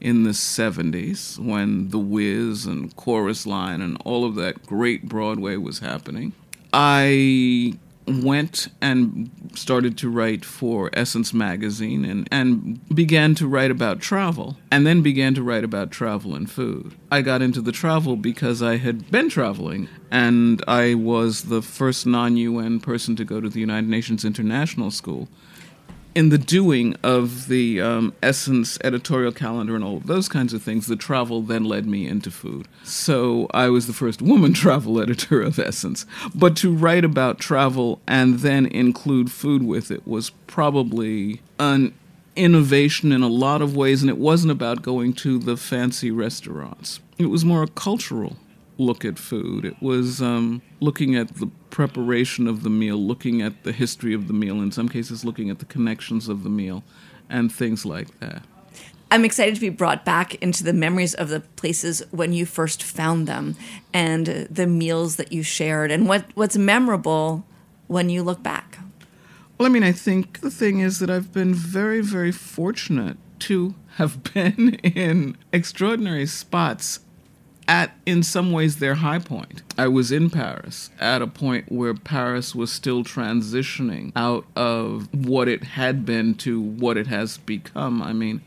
in 0.00 0.24
the 0.24 0.30
70s 0.30 1.38
when 1.38 1.90
The 1.90 1.98
Wiz 1.98 2.66
and 2.66 2.94
Chorus 2.96 3.46
Line 3.46 3.80
and 3.80 4.00
all 4.04 4.24
of 4.24 4.34
that 4.36 4.66
great 4.66 5.08
Broadway 5.08 5.56
was 5.56 5.80
happening. 5.80 6.32
I 6.72 7.78
went 8.10 8.68
and 8.80 9.30
started 9.54 9.96
to 9.98 10.10
write 10.10 10.44
for 10.44 10.90
Essence 10.92 11.32
magazine 11.32 12.04
and, 12.04 12.28
and 12.30 12.80
began 12.94 13.34
to 13.36 13.46
write 13.46 13.70
about 13.70 14.00
travel 14.00 14.56
and 14.70 14.86
then 14.86 15.02
began 15.02 15.34
to 15.34 15.42
write 15.42 15.64
about 15.64 15.90
travel 15.90 16.34
and 16.34 16.50
food. 16.50 16.94
I 17.10 17.22
got 17.22 17.42
into 17.42 17.60
the 17.60 17.72
travel 17.72 18.16
because 18.16 18.62
I 18.62 18.76
had 18.76 19.10
been 19.10 19.28
traveling 19.28 19.88
and 20.10 20.62
I 20.66 20.94
was 20.94 21.44
the 21.44 21.62
first 21.62 22.06
non 22.06 22.36
UN 22.36 22.80
person 22.80 23.16
to 23.16 23.24
go 23.24 23.40
to 23.40 23.48
the 23.48 23.60
United 23.60 23.88
Nations 23.88 24.24
International 24.24 24.90
School 24.90 25.28
in 26.14 26.28
the 26.30 26.38
doing 26.38 26.94
of 27.02 27.48
the 27.48 27.80
um, 27.80 28.12
Essence 28.22 28.78
editorial 28.82 29.32
calendar 29.32 29.74
and 29.74 29.84
all 29.84 29.96
of 29.96 30.06
those 30.06 30.28
kinds 30.28 30.52
of 30.52 30.62
things, 30.62 30.86
the 30.86 30.96
travel 30.96 31.42
then 31.42 31.64
led 31.64 31.86
me 31.86 32.06
into 32.06 32.30
food. 32.30 32.66
So 32.82 33.48
I 33.52 33.68
was 33.68 33.86
the 33.86 33.92
first 33.92 34.20
woman 34.20 34.52
travel 34.54 35.00
editor 35.00 35.40
of 35.40 35.58
Essence. 35.58 36.06
But 36.34 36.56
to 36.58 36.74
write 36.74 37.04
about 37.04 37.38
travel 37.38 38.00
and 38.06 38.40
then 38.40 38.66
include 38.66 39.30
food 39.30 39.62
with 39.62 39.90
it 39.90 40.06
was 40.06 40.30
probably 40.46 41.40
an 41.58 41.94
innovation 42.36 43.12
in 43.12 43.22
a 43.22 43.28
lot 43.28 43.60
of 43.62 43.76
ways, 43.76 44.02
and 44.02 44.10
it 44.10 44.18
wasn't 44.18 44.50
about 44.50 44.82
going 44.82 45.12
to 45.12 45.38
the 45.38 45.56
fancy 45.56 46.10
restaurants. 46.10 47.00
It 47.18 47.26
was 47.26 47.44
more 47.44 47.62
a 47.62 47.68
cultural 47.68 48.36
look 48.80 49.04
at 49.04 49.18
food. 49.18 49.64
It 49.64 49.80
was 49.80 50.22
um, 50.22 50.62
looking 50.80 51.14
at 51.14 51.36
the 51.36 51.46
preparation 51.70 52.48
of 52.48 52.62
the 52.62 52.70
meal, 52.70 52.96
looking 52.96 53.42
at 53.42 53.62
the 53.62 53.72
history 53.72 54.14
of 54.14 54.26
the 54.26 54.32
meal, 54.32 54.60
in 54.60 54.72
some 54.72 54.88
cases, 54.88 55.24
looking 55.24 55.50
at 55.50 55.58
the 55.58 55.66
connections 55.66 56.28
of 56.28 56.42
the 56.42 56.50
meal, 56.50 56.82
and 57.28 57.52
things 57.52 57.84
like 57.84 58.18
that. 58.20 58.42
I'm 59.12 59.24
excited 59.24 59.56
to 59.56 59.60
be 59.60 59.70
brought 59.70 60.04
back 60.04 60.36
into 60.36 60.62
the 60.62 60.72
memories 60.72 61.14
of 61.14 61.28
the 61.28 61.40
places 61.40 62.02
when 62.10 62.32
you 62.32 62.46
first 62.46 62.82
found 62.82 63.26
them 63.26 63.56
and 63.92 64.26
the 64.26 64.68
meals 64.68 65.16
that 65.16 65.32
you 65.32 65.42
shared 65.42 65.90
and 65.90 66.08
what, 66.08 66.26
what's 66.34 66.56
memorable 66.56 67.44
when 67.88 68.08
you 68.08 68.22
look 68.22 68.42
back. 68.42 68.78
Well, 69.58 69.66
I 69.66 69.68
mean, 69.68 69.82
I 69.82 69.92
think 69.92 70.40
the 70.40 70.50
thing 70.50 70.78
is 70.78 71.00
that 71.00 71.10
I've 71.10 71.32
been 71.32 71.52
very, 71.52 72.00
very 72.00 72.32
fortunate 72.32 73.18
to 73.40 73.74
have 73.96 74.22
been 74.34 74.74
in 74.76 75.36
extraordinary 75.52 76.26
spots 76.26 77.00
at 77.70 77.92
in 78.04 78.20
some 78.20 78.50
ways 78.50 78.78
their 78.78 78.96
high 78.96 79.20
point. 79.20 79.62
I 79.78 79.86
was 79.86 80.10
in 80.10 80.28
Paris 80.28 80.90
at 80.98 81.22
a 81.22 81.28
point 81.28 81.70
where 81.70 81.94
Paris 81.94 82.52
was 82.52 82.72
still 82.72 83.04
transitioning 83.04 84.10
out 84.16 84.44
of 84.56 85.08
what 85.14 85.46
it 85.46 85.62
had 85.62 86.04
been 86.04 86.34
to 86.38 86.60
what 86.60 86.96
it 86.96 87.06
has 87.06 87.38
become. 87.38 88.02
I 88.02 88.12
mean, 88.12 88.42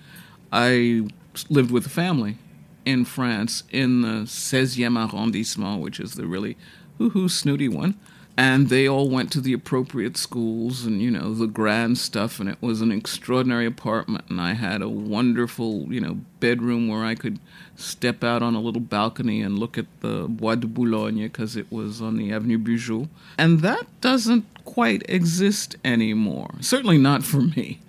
I 0.52 1.08
lived 1.50 1.72
with 1.72 1.86
a 1.86 1.90
family 1.90 2.38
in 2.84 3.06
France 3.06 3.64
in 3.72 4.02
the 4.02 4.26
16e 4.26 5.14
arrondissement, 5.14 5.80
which 5.80 6.02
is 6.02 6.16
the 6.16 6.28
really 6.28 6.58
hoo-hoo 6.98 7.30
snooty 7.30 7.70
one 7.70 7.98
and 8.36 8.70
they 8.70 8.88
all 8.88 9.10
went 9.10 9.32
to 9.32 9.42
the 9.42 9.54
appropriate 9.54 10.18
schools 10.18 10.86
and 10.86 11.02
you 11.02 11.12
know 11.12 11.34
the 11.34 11.48
grand 11.48 11.98
stuff 11.98 12.40
and 12.40 12.50
it 12.50 12.58
was 12.62 12.82
an 12.82 12.92
extraordinary 12.92 13.66
apartment. 13.66 14.26
And 14.30 14.42
i 14.42 14.54
had 14.54 14.82
a 14.82 14.90
wonderful 14.90 15.92
you 15.94 16.02
know 16.02 16.20
bedroom 16.40 16.88
where 16.88 17.04
i 17.04 17.16
could 17.16 17.40
step 17.76 18.24
out 18.24 18.42
on 18.42 18.56
a 18.56 18.60
little 18.60 18.82
balcony 18.82 19.42
and 19.42 19.60
look 19.60 19.78
at 19.78 19.86
the 20.02 20.28
bois 20.28 20.56
de 20.56 20.68
boulogne 20.68 21.24
because 21.24 21.56
it 21.56 21.72
was 21.72 22.02
on 22.02 22.18
the 22.18 22.32
avenue 22.32 22.58
Bugeaud 22.58 23.08
and 23.38 23.60
that 23.60 23.86
doesn't 24.02 24.46
quite 24.66 25.04
exist 25.08 25.76
anymore 25.86 26.56
certainly 26.62 26.98
not 26.98 27.24
for 27.24 27.42
me. 27.42 27.80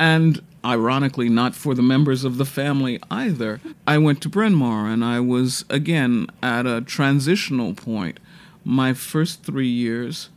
And 0.00 0.42
ironically 0.64 1.28
not 1.28 1.56
for 1.56 1.74
the 1.74 1.82
members 1.82 2.24
of 2.24 2.36
the 2.36 2.44
family 2.44 3.00
either. 3.10 3.60
I 3.86 3.98
went 3.98 4.20
to 4.22 4.28
bryn 4.28 4.54
mawr 4.54 4.86
and 4.86 5.04
i 5.04 5.18
was 5.18 5.64
again 5.68 6.28
at 6.42 6.66
a 6.66 6.80
transitional 6.80 7.74
point 7.74 8.20
my 8.68 8.92
first 8.92 9.44
three 9.44 9.66
years, 9.66 10.28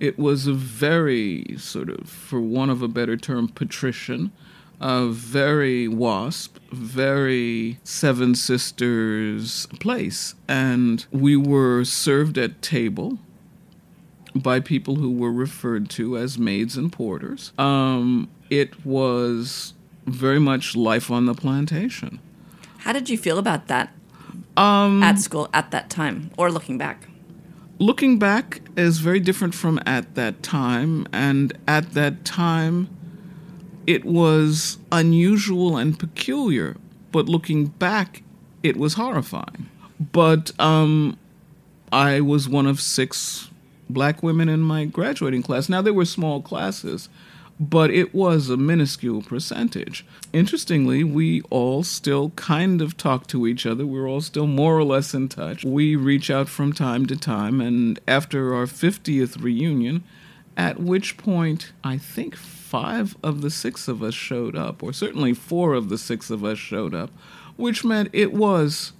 it 0.00 0.18
was 0.18 0.48
a 0.48 0.52
very 0.52 1.54
sort 1.56 1.88
of, 1.88 2.08
for 2.08 2.40
want 2.40 2.72
of 2.72 2.82
a 2.82 2.88
better 2.88 3.16
term, 3.16 3.46
patrician, 3.46 4.32
a 4.80 5.06
very 5.06 5.86
WASP, 5.86 6.58
very 6.72 7.78
Seven 7.84 8.34
Sisters 8.34 9.66
place. 9.78 10.34
And 10.48 11.06
we 11.12 11.36
were 11.36 11.84
served 11.84 12.38
at 12.38 12.60
table 12.60 13.20
by 14.34 14.58
people 14.58 14.96
who 14.96 15.12
were 15.12 15.32
referred 15.32 15.88
to 15.90 16.18
as 16.18 16.38
maids 16.38 16.76
and 16.76 16.92
porters. 16.92 17.52
Um, 17.56 18.28
it 18.48 18.84
was 18.84 19.74
very 20.06 20.40
much 20.40 20.74
life 20.74 21.08
on 21.08 21.26
the 21.26 21.34
plantation. 21.34 22.18
How 22.78 22.92
did 22.92 23.08
you 23.08 23.16
feel 23.16 23.38
about 23.38 23.68
that 23.68 23.94
um, 24.56 25.04
at 25.04 25.20
school 25.20 25.48
at 25.54 25.70
that 25.70 25.88
time 25.88 26.32
or 26.36 26.50
looking 26.50 26.76
back? 26.76 27.06
Looking 27.80 28.18
back 28.18 28.60
is 28.76 28.98
very 28.98 29.18
different 29.18 29.54
from 29.54 29.80
at 29.84 30.14
that 30.14 30.42
time. 30.42 31.08
And 31.12 31.52
at 31.66 31.94
that 31.94 32.24
time, 32.24 32.88
it 33.86 34.04
was 34.04 34.78
unusual 34.92 35.76
and 35.76 35.98
peculiar. 35.98 36.76
But 37.10 37.28
looking 37.28 37.66
back, 37.66 38.22
it 38.62 38.76
was 38.76 38.94
horrifying. 38.94 39.68
But 39.98 40.52
um, 40.60 41.18
I 41.90 42.20
was 42.20 42.48
one 42.48 42.66
of 42.66 42.80
six 42.80 43.50
black 43.88 44.22
women 44.22 44.48
in 44.48 44.60
my 44.60 44.84
graduating 44.84 45.42
class. 45.42 45.68
Now, 45.68 45.82
there 45.82 45.94
were 45.94 46.04
small 46.04 46.40
classes, 46.40 47.08
but 47.60 47.90
it 47.90 48.14
was 48.14 48.48
a 48.48 48.56
minuscule 48.56 49.20
percentage. 49.20 50.06
Interestingly, 50.32 51.04
we 51.04 51.42
all 51.50 51.82
still 51.82 52.30
kind 52.30 52.80
of 52.80 52.96
talk 52.96 53.26
to 53.26 53.46
each 53.46 53.66
other. 53.66 53.84
We're 53.84 54.08
all 54.08 54.22
still 54.22 54.46
more 54.46 54.78
or 54.78 54.84
less 54.84 55.12
in 55.12 55.28
touch. 55.28 55.62
We 55.62 55.94
reach 55.94 56.30
out 56.30 56.48
from 56.48 56.72
time 56.72 57.04
to 57.06 57.16
time, 57.16 57.60
and 57.60 58.00
after 58.08 58.54
our 58.54 58.64
50th 58.64 59.42
reunion, 59.42 60.02
at 60.56 60.80
which 60.80 61.18
point 61.18 61.72
I 61.84 61.98
think 61.98 62.34
five 62.34 63.14
of 63.22 63.42
the 63.42 63.50
six 63.50 63.88
of 63.88 64.02
us 64.02 64.14
showed 64.14 64.56
up, 64.56 64.82
or 64.82 64.94
certainly 64.94 65.34
four 65.34 65.74
of 65.74 65.90
the 65.90 65.98
six 65.98 66.30
of 66.30 66.42
us 66.42 66.58
showed 66.58 66.94
up, 66.94 67.10
which 67.56 67.84
meant 67.84 68.08
it 68.14 68.32
was 68.32 68.92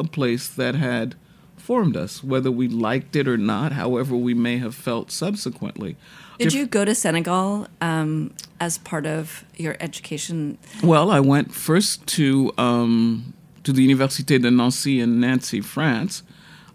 a 0.00 0.04
place 0.04 0.48
that 0.48 0.74
had 0.74 1.14
formed 1.56 1.96
us, 1.96 2.24
whether 2.24 2.50
we 2.50 2.66
liked 2.66 3.14
it 3.14 3.28
or 3.28 3.36
not, 3.36 3.72
however 3.72 4.16
we 4.16 4.34
may 4.34 4.58
have 4.58 4.74
felt 4.74 5.12
subsequently. 5.12 5.96
Did 6.40 6.54
you 6.54 6.66
go 6.66 6.84
to 6.84 6.94
Senegal 6.94 7.66
um, 7.80 8.32
as 8.60 8.78
part 8.78 9.06
of 9.06 9.44
your 9.56 9.76
education? 9.78 10.58
Well, 10.82 11.10
I 11.10 11.20
went 11.20 11.54
first 11.54 12.06
to 12.18 12.52
um, 12.56 13.34
to 13.64 13.72
the 13.72 13.86
Université 13.86 14.40
de 14.40 14.50
Nancy 14.50 15.00
in 15.00 15.20
Nancy, 15.20 15.60
France. 15.60 16.22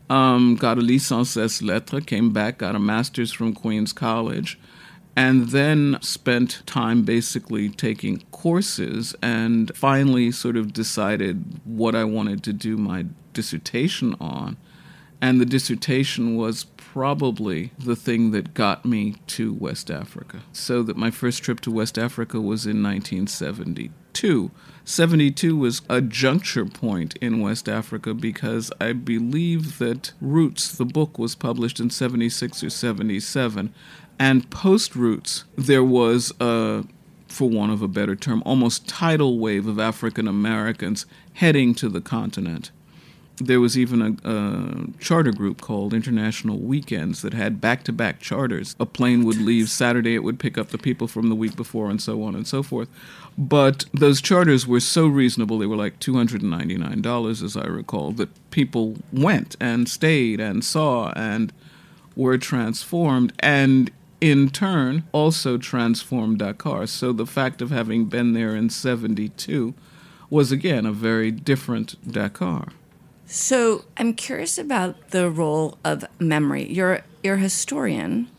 Um, 0.08 0.56
got 0.56 0.78
a 0.78 0.82
licence 0.82 1.36
ès 1.36 1.64
lettres, 1.64 2.06
came 2.06 2.32
back, 2.32 2.60
got 2.60 2.76
a 2.76 2.80
master's 2.80 3.32
from 3.32 3.54
Queens 3.54 3.92
College, 3.92 4.60
and 5.16 5.50
then 5.50 5.98
spent 6.02 6.62
time 6.68 7.02
basically 7.02 7.70
taking 7.70 8.22
courses 8.32 9.16
and 9.24 9.76
finally 9.76 10.30
sort 10.32 10.58
of 10.58 10.74
decided 10.74 11.60
what 11.64 11.96
I 11.96 12.04
wanted 12.04 12.44
to 12.44 12.54
do 12.54 12.78
my 12.78 13.06
dissertation 13.34 14.16
on. 14.20 14.58
And 15.22 15.42
the 15.42 15.46
dissertation 15.46 16.36
was 16.36 16.66
probably 16.96 17.72
the 17.78 17.94
thing 17.94 18.32
that 18.32 18.54
got 18.54 18.86
me 18.86 19.16
to 19.28 19.54
West 19.54 19.92
Africa. 19.92 20.40
So 20.54 20.82
that 20.84 20.96
my 20.96 21.12
first 21.12 21.44
trip 21.44 21.60
to 21.62 21.70
West 21.70 21.98
Africa 21.98 22.40
was 22.40 22.66
in 22.66 22.82
1972. 22.82 24.50
72 24.86 25.58
was 25.58 25.82
a 25.90 26.00
juncture 26.00 26.64
point 26.64 27.18
in 27.18 27.42
West 27.42 27.68
Africa 27.68 28.14
because 28.14 28.72
I 28.80 28.94
believe 28.94 29.78
that 29.80 30.14
Roots, 30.22 30.72
the 30.72 30.86
book, 30.86 31.20
was 31.20 31.36
published 31.36 31.82
in 31.82 31.90
76 31.90 32.64
or 32.64 32.70
77. 32.70 33.74
And 34.18 34.50
post 34.50 34.96
Roots, 34.96 35.44
there 35.58 35.84
was 35.84 36.32
a, 36.40 36.86
for 37.28 37.50
want 37.50 37.74
of 37.74 37.82
a 37.82 37.90
better 37.90 38.16
term, 38.16 38.42
almost 38.46 38.88
tidal 38.88 39.38
wave 39.38 39.68
of 39.68 39.80
African 39.80 40.30
Americans 40.30 41.06
heading 41.34 41.76
to 41.76 41.90
the 41.90 42.00
continent 42.00 42.72
there 43.38 43.60
was 43.60 43.78
even 43.78 44.02
a, 44.02 44.30
a, 44.30 45.00
charter 45.00 45.32
group 45.32 45.62
called 45.62 45.94
International 45.94 46.58
Weekends 46.58 47.22
that 47.22 47.34
had 47.34 47.60
back 47.60 47.84
to 47.84 47.94
back 47.94 48.20
charters. 48.20 48.76
A 48.80 48.86
plane 48.86 49.26
would 49.26 49.42
leave 49.42 49.70
Saturday, 49.70 50.16
it 50.16 50.24
would 50.24 50.40
pick 50.40 50.58
up 50.58 50.70
the 50.70 50.78
people 50.78 51.08
from 51.08 51.30
the 51.30 51.36
week 51.36 51.56
before, 51.56 51.90
and 51.90 52.02
so 52.02 52.24
on 52.24 52.36
and 52.36 52.48
so 52.48 52.64
forth. 52.64 52.90
But 53.38 53.86
those 53.94 54.22
charters 54.22 54.66
were 54.66 54.80
so 54.80 55.08
reasonable, 55.08 55.58
they 55.58 55.66
were 55.66 55.76
like 55.76 56.00
$299, 56.00 57.44
as 57.44 57.58
I 57.58 57.66
recall, 57.66 58.12
that 58.14 58.30
people 58.52 58.96
went 59.12 59.56
and 59.60 59.90
stayed 59.90 60.40
and 60.40 60.64
saw 60.64 61.12
and 61.16 61.52
were 62.16 62.38
transformed 62.38 63.34
and 63.40 63.92
in 64.22 64.50
turn 64.50 65.04
also 65.12 65.58
transformed 65.58 66.40
Dakar. 66.40 66.88
So 66.88 67.12
the 67.12 67.26
fact 67.26 67.62
of 67.62 67.70
having 67.70 68.06
been 68.06 68.34
there 68.34 68.56
in 68.56 68.70
72 68.70 69.74
was 70.30 70.52
again 70.52 70.86
a 70.86 70.92
very 70.92 71.32
different 71.32 72.12
Dakar. 72.12 72.70
So 73.28 73.86
I'm 73.98 74.14
curious 74.14 74.58
about 74.58 75.10
the 75.10 75.30
role 75.30 75.78
of 75.84 76.06
memory. 76.20 76.72
You're 76.72 77.02
you're 77.24 77.36
a 77.36 77.40
historian, 77.40 78.30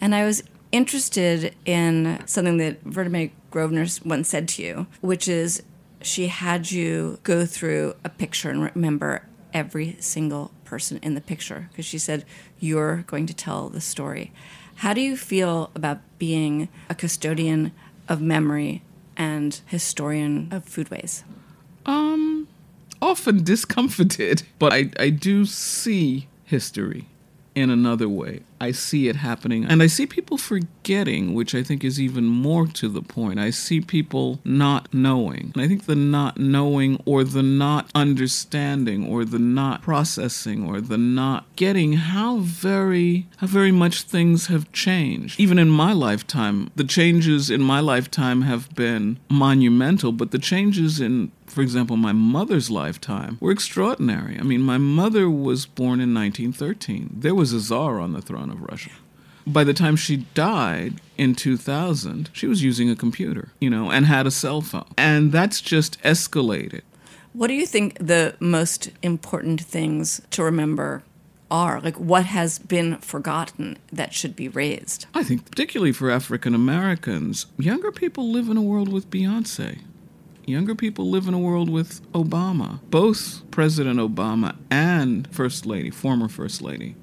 and 0.00 0.14
I 0.14 0.24
was 0.24 0.42
interested 0.70 1.54
in 1.64 2.22
something 2.26 2.58
that 2.58 2.82
Verna 2.82 3.28
Grosvenor 3.50 3.86
once 4.04 4.28
said 4.28 4.48
to 4.48 4.62
you, 4.62 4.86
which 5.00 5.28
is 5.28 5.62
she 6.02 6.26
had 6.26 6.70
you 6.70 7.18
go 7.22 7.46
through 7.46 7.94
a 8.04 8.08
picture 8.08 8.50
and 8.50 8.70
remember 8.74 9.26
every 9.54 9.96
single 10.00 10.50
person 10.64 10.98
in 11.02 11.14
the 11.14 11.20
picture 11.20 11.68
because 11.70 11.86
she 11.86 11.98
said 11.98 12.24
you're 12.58 13.04
going 13.06 13.26
to 13.26 13.34
tell 13.34 13.68
the 13.68 13.80
story. 13.80 14.32
How 14.76 14.92
do 14.92 15.00
you 15.00 15.16
feel 15.16 15.70
about 15.74 16.00
being 16.18 16.68
a 16.90 16.94
custodian 16.94 17.72
of 18.08 18.20
memory 18.20 18.82
and 19.16 19.58
historian 19.66 20.48
of 20.50 20.66
foodways? 20.66 21.22
Um, 21.86 22.33
often 23.04 23.44
discomfited, 23.44 24.42
but 24.58 24.72
I, 24.72 24.90
I 24.98 25.10
do 25.10 25.44
see 25.44 26.28
history 26.44 27.06
in 27.54 27.70
another 27.70 28.08
way. 28.08 28.40
I 28.64 28.70
see 28.70 29.08
it 29.08 29.16
happening. 29.16 29.66
And 29.66 29.82
I 29.82 29.88
see 29.88 30.06
people 30.06 30.38
forgetting, 30.38 31.34
which 31.34 31.54
I 31.54 31.62
think 31.62 31.84
is 31.84 32.00
even 32.00 32.24
more 32.24 32.66
to 32.68 32.88
the 32.88 33.02
point. 33.02 33.38
I 33.38 33.50
see 33.50 33.82
people 33.82 34.40
not 34.42 34.92
knowing. 34.94 35.52
And 35.54 35.62
I 35.62 35.68
think 35.68 35.84
the 35.84 35.94
not 35.94 36.38
knowing 36.38 36.98
or 37.04 37.24
the 37.24 37.42
not 37.42 37.90
understanding 37.94 39.06
or 39.06 39.26
the 39.26 39.38
not 39.38 39.82
processing 39.82 40.66
or 40.66 40.80
the 40.80 40.96
not 40.96 41.44
getting 41.56 41.92
how 41.92 42.38
very 42.38 43.26
how 43.36 43.46
very 43.46 43.70
much 43.70 44.02
things 44.02 44.46
have 44.46 44.72
changed. 44.72 45.38
Even 45.38 45.58
in 45.58 45.68
my 45.68 45.92
lifetime, 45.92 46.70
the 46.74 46.84
changes 46.84 47.50
in 47.50 47.60
my 47.60 47.80
lifetime 47.80 48.42
have 48.42 48.74
been 48.74 49.18
monumental, 49.28 50.10
but 50.10 50.30
the 50.30 50.38
changes 50.38 51.00
in 51.00 51.30
for 51.46 51.60
example, 51.60 51.96
my 51.96 52.12
mother's 52.12 52.70
lifetime 52.70 53.38
were 53.40 53.52
extraordinary. 53.52 54.38
I 54.38 54.42
mean, 54.42 54.62
my 54.62 54.78
mother 54.78 55.30
was 55.30 55.66
born 55.66 56.00
in 56.00 56.12
1913. 56.12 57.10
There 57.16 57.34
was 57.34 57.52
a 57.52 57.60
czar 57.60 58.00
on 58.00 58.12
the 58.12 58.22
throne 58.22 58.50
of 58.54 58.62
Russia. 58.62 58.90
By 59.46 59.64
the 59.64 59.74
time 59.74 59.96
she 59.96 60.24
died 60.32 61.02
in 61.18 61.34
2000, 61.34 62.30
she 62.32 62.46
was 62.46 62.62
using 62.62 62.88
a 62.88 62.96
computer, 62.96 63.50
you 63.60 63.68
know, 63.68 63.90
and 63.90 64.06
had 64.06 64.26
a 64.26 64.30
cell 64.30 64.62
phone. 64.62 64.86
And 64.96 65.32
that's 65.32 65.60
just 65.60 66.00
escalated. 66.02 66.80
What 67.34 67.48
do 67.48 67.54
you 67.54 67.66
think 67.66 67.98
the 67.98 68.36
most 68.40 68.90
important 69.02 69.60
things 69.60 70.22
to 70.30 70.42
remember 70.42 71.02
are? 71.50 71.80
Like, 71.80 71.96
what 71.98 72.24
has 72.26 72.58
been 72.58 72.96
forgotten 72.98 73.76
that 73.92 74.14
should 74.14 74.34
be 74.34 74.48
raised? 74.48 75.06
I 75.12 75.24
think, 75.24 75.50
particularly 75.50 75.92
for 75.92 76.10
African 76.10 76.54
Americans, 76.54 77.46
younger 77.58 77.92
people 77.92 78.30
live 78.30 78.48
in 78.48 78.56
a 78.56 78.62
world 78.62 78.90
with 78.90 79.10
Beyonce. 79.10 79.80
Younger 80.46 80.74
people 80.74 81.10
live 81.10 81.26
in 81.26 81.34
a 81.34 81.38
world 81.38 81.68
with 81.68 82.00
Obama. 82.12 82.80
Both 82.90 83.50
President 83.50 83.98
Obama 83.98 84.56
and 84.70 85.26
First 85.34 85.66
Lady, 85.66 85.90
former 85.90 86.28
First 86.28 86.62
Lady 86.62 86.96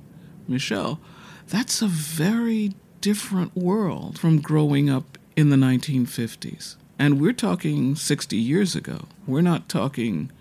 Michelle, 0.47 0.99
that's 1.47 1.81
a 1.81 1.87
very 1.87 2.73
different 3.01 3.55
world 3.55 4.19
from 4.19 4.41
growing 4.41 4.89
up 4.89 5.17
in 5.35 5.49
the 5.49 5.55
1950s. 5.55 6.75
And 6.99 7.19
we're 7.19 7.33
talking 7.33 7.95
60 7.95 8.37
years 8.37 8.75
ago. 8.75 9.05
We're 9.25 9.41
not 9.41 9.67
talking 9.67 10.31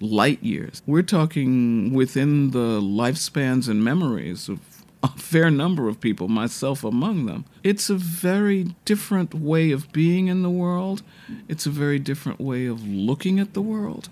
light 0.00 0.42
years. 0.42 0.82
We're 0.86 1.02
talking 1.02 1.92
within 1.92 2.50
the 2.50 2.80
lifespans 2.80 3.68
and 3.68 3.84
memories 3.84 4.48
of 4.48 4.60
a 5.02 5.08
fair 5.08 5.50
number 5.50 5.88
of 5.88 6.00
people, 6.00 6.28
myself 6.28 6.82
among 6.82 7.26
them. 7.26 7.44
It's 7.62 7.88
a 7.88 7.94
very 7.94 8.74
different 8.84 9.32
way 9.32 9.70
of 9.70 9.92
being 9.92 10.26
in 10.26 10.42
the 10.42 10.50
world. 10.50 11.02
It's 11.48 11.66
a 11.66 11.70
very 11.70 11.98
different 11.98 12.40
way 12.40 12.66
of 12.66 12.84
looking 12.86 13.38
at 13.38 13.54
the 13.54 13.62
world. 13.62 14.08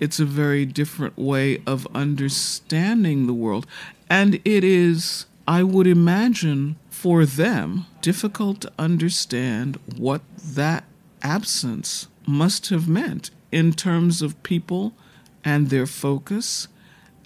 It's 0.00 0.20
a 0.20 0.24
very 0.24 0.66
different 0.66 1.16
way 1.16 1.62
of 1.66 1.86
understanding 1.94 3.26
the 3.26 3.34
world. 3.34 3.66
And 4.08 4.36
it 4.44 4.62
is, 4.62 5.26
I 5.46 5.62
would 5.62 5.86
imagine, 5.86 6.76
for 6.88 7.26
them, 7.26 7.86
difficult 8.00 8.62
to 8.62 8.72
understand 8.78 9.78
what 9.96 10.22
that 10.36 10.84
absence 11.22 12.08
must 12.26 12.70
have 12.70 12.88
meant 12.88 13.30
in 13.52 13.72
terms 13.72 14.22
of 14.22 14.42
people 14.42 14.94
and 15.44 15.68
their 15.68 15.86
focus 15.86 16.68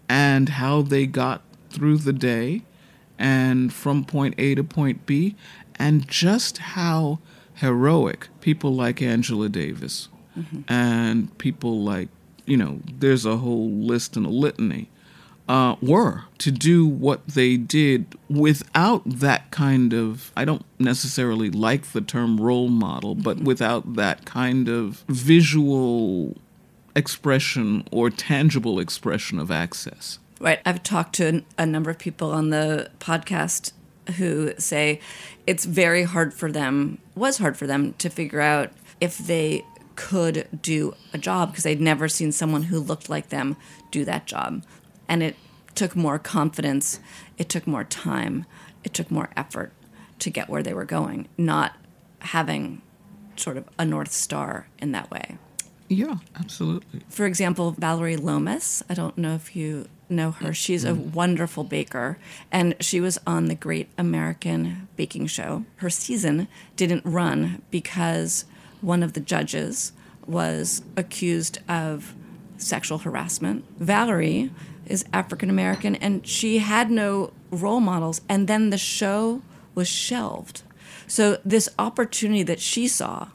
and 0.09 0.49
how 0.49 0.83
they 0.83 1.07
got 1.07 1.43
through 1.71 1.99
the 1.99 2.13
day 2.13 2.63
and 3.19 3.73
from 3.73 4.05
point 4.05 4.35
A 4.39 4.55
to 4.55 4.65
point 4.65 5.05
B, 5.05 5.35
and 5.77 6.09
just 6.09 6.59
how 6.59 7.19
heroic 7.55 8.29
people 8.41 8.75
like 8.75 9.03
Angela 9.03 9.49
Davis 9.49 10.09
mm-hmm. 10.37 10.61
and 10.69 11.37
people 11.39 11.83
like, 11.83 12.09
you 12.47 12.57
know, 12.57 12.81
there's 12.99 13.27
a 13.27 13.37
whole 13.39 13.71
list 13.71 14.17
and 14.17 14.25
a 14.25 14.31
litany, 14.31 14.89
uh, 15.49 15.77
were 15.81 16.25
to 16.39 16.51
do 16.51 16.87
what 16.87 17.27
they 17.27 17.57
did 17.57 18.07
without 18.29 19.03
that 19.07 19.51
kind 19.51 19.95
of, 19.95 20.31
I 20.37 20.45
don't 20.45 20.65
necessarily 20.79 21.51
like 21.51 21.93
the 21.93 22.01
term 22.01 22.41
role 22.41 22.69
model, 22.69 23.15
but 23.15 23.39
mm-hmm. 23.39 23.47
without 23.47 23.95
that 23.95 24.25
kind 24.27 24.69
of 24.69 25.05
visual 25.09 26.37
expression 26.95 27.87
or 27.91 28.11
tangible 28.11 28.79
expression 28.79 29.39
of 29.39 29.51
access. 29.51 30.19
Right. 30.41 30.61
I've 30.67 30.83
talked 30.83 31.15
to 31.17 31.43
a 31.57 31.67
number 31.67 31.91
of 31.91 31.99
people 31.99 32.31
on 32.31 32.51
the 32.51 32.91
podcast 33.01 33.73
who 34.17 34.53
say 34.59 35.01
it's 35.47 35.65
very 35.65 36.05
hard 36.05 36.35
for 36.35 36.53
them, 36.53 36.99
was 37.15 37.39
hard 37.39 37.57
for 37.57 37.67
them 37.67 37.95
to 37.95 38.09
figure 38.09 38.41
out 38.41 38.71
if 39.01 39.19
they 39.19 39.65
could 39.97 40.47
do 40.63 40.95
a 41.13 41.19
job 41.19 41.51
because 41.51 41.65
they'd 41.65 41.81
never 41.81 42.09
seen 42.09 42.31
someone 42.31 42.65
who 42.65 42.79
looked 42.79 43.09
like 43.09 43.31
them 43.31 43.57
do 43.91 44.05
that 44.05 44.27
job. 44.27 44.63
And 45.09 45.23
it 45.23 45.37
took 45.75 45.97
more 45.97 46.19
confidence, 46.19 47.01
it 47.37 47.49
took 47.49 47.67
more 47.67 47.85
time, 47.85 48.45
it 48.85 48.95
took 48.95 49.11
more 49.11 49.31
effort 49.37 49.73
to 50.19 50.31
get 50.31 50.49
where 50.49 50.63
they 50.63 50.75
were 50.75 50.85
going, 50.85 51.29
not 51.37 51.77
having 52.21 52.83
sort 53.37 53.57
of 53.57 53.65
a 53.79 53.85
North 53.85 54.13
Star 54.13 54.69
in 54.79 54.93
that 54.93 55.11
way. 55.11 55.39
Yeah, 55.89 56.17
absolutely. 56.39 57.01
For 57.09 57.25
example, 57.25 57.71
Valerie 57.73 58.17
Lomas, 58.17 58.83
I 58.91 58.95
don't 58.95 59.17
know 59.17 59.35
if 59.35 59.57
you 59.57 59.89
know 60.11 60.33
her. 60.33 60.53
She's 60.53 60.85
a 60.85 60.91
mm-hmm. 60.91 61.13
wonderful 61.13 61.65
baker, 61.65 62.19
and 62.53 62.75
she 62.81 63.01
was 63.01 63.19
on 63.27 63.47
the 63.47 63.55
Great 63.55 63.89
American 63.97 64.89
Baking 64.97 65.27
Show. 65.27 65.65
Her 65.77 65.91
season 65.91 66.49
didn't 66.77 67.05
run 67.05 67.63
because 67.71 68.45
one 68.81 69.03
of 69.03 69.15
the 69.15 69.21
judges 69.21 69.93
was 70.27 70.83
accused 70.97 71.59
of 71.69 72.15
sexual 72.59 72.99
harassment. 72.99 73.65
Valerie 73.79 74.51
is 74.89 75.05
African 75.13 75.51
American, 75.51 75.95
and 75.97 76.27
she 76.27 76.59
had 76.59 76.91
no 76.91 77.33
role 77.51 77.81
models, 77.81 78.21
and 78.29 78.49
then 78.49 78.71
the 78.71 78.79
show 78.79 79.43
was 79.75 79.89
shelved. 79.89 80.63
So, 81.07 81.39
this 81.45 81.69
opportunity 81.79 82.43
that 82.43 82.61
she 82.61 82.89
saw 82.89 83.29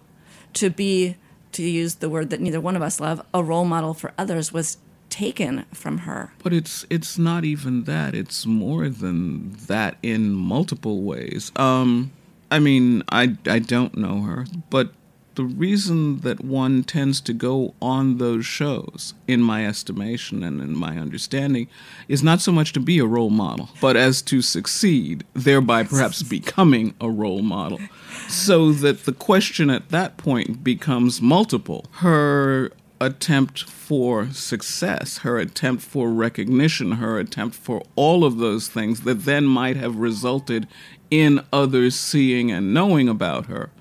to 0.53 0.69
be, 0.69 1.15
to 1.53 1.63
use 1.63 1.95
the 1.95 2.09
word 2.09 2.29
that 2.29 2.41
neither 2.41 2.61
one 2.61 2.75
of 2.75 2.81
us 2.81 2.99
love, 2.99 3.25
a 3.33 3.43
role 3.43 3.65
model 3.65 3.93
for 3.93 4.13
others 4.17 4.51
was 4.51 4.77
taken 5.09 5.65
from 5.71 5.99
her. 5.99 6.33
But 6.41 6.53
it's 6.53 6.85
it's 6.89 7.19
not 7.19 7.45
even 7.45 7.83
that. 7.83 8.15
It's 8.15 8.47
more 8.47 8.89
than 8.89 9.51
that 9.67 9.97
in 10.01 10.31
multiple 10.33 11.03
ways. 11.03 11.51
Um 11.55 12.11
I 12.49 12.59
mean, 12.59 13.03
I 13.09 13.37
I 13.45 13.59
don't 13.59 13.95
know 13.95 14.21
her, 14.21 14.45
but 14.71 14.91
the 15.35 15.43
reason 15.43 16.19
that 16.19 16.43
one 16.43 16.83
tends 16.83 17.19
to 17.21 17.33
go 17.33 17.73
on 17.81 18.17
those 18.17 18.45
shows, 18.45 19.13
in 19.27 19.41
my 19.41 19.65
estimation 19.65 20.43
and 20.43 20.61
in 20.61 20.75
my 20.75 20.97
understanding, 20.97 21.67
is 22.07 22.23
not 22.23 22.41
so 22.41 22.51
much 22.51 22.73
to 22.73 22.79
be 22.79 22.99
a 22.99 23.05
role 23.05 23.29
model, 23.29 23.69
but 23.81 23.95
as 23.95 24.21
to 24.23 24.41
succeed, 24.41 25.23
thereby 25.33 25.83
perhaps 25.83 26.23
becoming 26.23 26.93
a 27.01 27.09
role 27.09 27.41
model. 27.41 27.79
So 28.27 28.71
that 28.73 29.05
the 29.05 29.13
question 29.13 29.69
at 29.69 29.89
that 29.89 30.17
point 30.17 30.63
becomes 30.63 31.21
multiple. 31.21 31.85
Her 31.91 32.71
attempt 33.01 33.63
for 33.63 34.31
success, 34.31 35.19
her 35.19 35.37
attempt 35.37 35.83
for 35.83 36.09
recognition, 36.09 36.93
her 36.93 37.19
attempt 37.19 37.55
for 37.55 37.83
all 37.95 38.23
of 38.23 38.37
those 38.37 38.67
things 38.67 39.01
that 39.01 39.25
then 39.25 39.45
might 39.45 39.75
have 39.75 39.97
resulted 39.97 40.67
in 41.11 41.41
others 41.51 41.95
seeing 41.95 42.49
and 42.51 42.73
knowing 42.73 43.09
about 43.09 43.47
her 43.47 43.71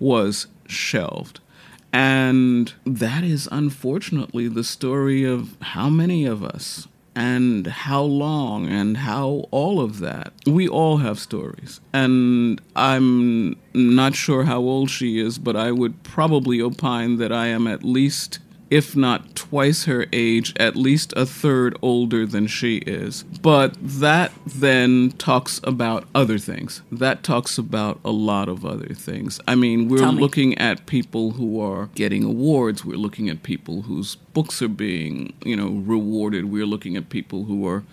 was 0.00 0.48
shelved. 0.66 1.40
And 1.92 2.72
that 2.84 3.22
is 3.22 3.48
unfortunately 3.52 4.48
the 4.48 4.64
story 4.64 5.24
of 5.24 5.56
how 5.60 5.88
many 5.88 6.24
of 6.24 6.42
us 6.42 6.88
and 7.14 7.66
how 7.66 8.02
long 8.02 8.68
and 8.68 8.96
how 8.96 9.46
all 9.50 9.80
of 9.80 10.00
that. 10.00 10.32
We 10.46 10.66
all 10.68 10.96
have 10.98 11.18
stories. 11.18 11.80
And 11.92 12.60
I'm 12.74 13.56
not 13.72 14.16
sure 14.16 14.44
how 14.44 14.58
old 14.58 14.90
she 14.90 15.20
is, 15.20 15.38
but 15.38 15.54
I 15.54 15.70
would 15.70 16.02
probably 16.02 16.60
opine 16.60 17.18
that 17.18 17.32
I 17.32 17.46
am 17.46 17.66
at 17.66 17.84
least 17.84 18.40
if 18.70 18.96
not 18.96 19.34
twice 19.34 19.84
her 19.84 20.06
age, 20.12 20.52
at 20.56 20.76
least 20.76 21.12
a 21.16 21.26
third 21.26 21.76
older 21.82 22.26
than 22.26 22.46
she 22.46 22.78
is. 22.78 23.22
But 23.22 23.74
that 23.80 24.32
then 24.46 25.12
talks 25.12 25.60
about 25.64 26.04
other 26.14 26.38
things. 26.38 26.82
That 26.90 27.22
talks 27.22 27.58
about 27.58 28.00
a 28.04 28.10
lot 28.10 28.48
of 28.48 28.64
other 28.64 28.94
things. 28.94 29.40
I 29.46 29.54
mean, 29.54 29.88
we're 29.88 30.10
me. 30.10 30.20
looking 30.20 30.58
at 30.58 30.86
people 30.86 31.32
who 31.32 31.60
are 31.60 31.86
getting 31.94 32.24
awards. 32.24 32.84
We're 32.84 32.96
looking 32.96 33.28
at 33.28 33.42
people 33.42 33.82
whose 33.82 34.16
books 34.16 34.62
are 34.62 34.68
being, 34.68 35.34
you 35.44 35.56
know, 35.56 35.68
rewarded. 35.68 36.46
We're 36.46 36.66
looking 36.66 36.96
at 36.96 37.10
people 37.10 37.44
who 37.44 37.66
are 37.68 37.84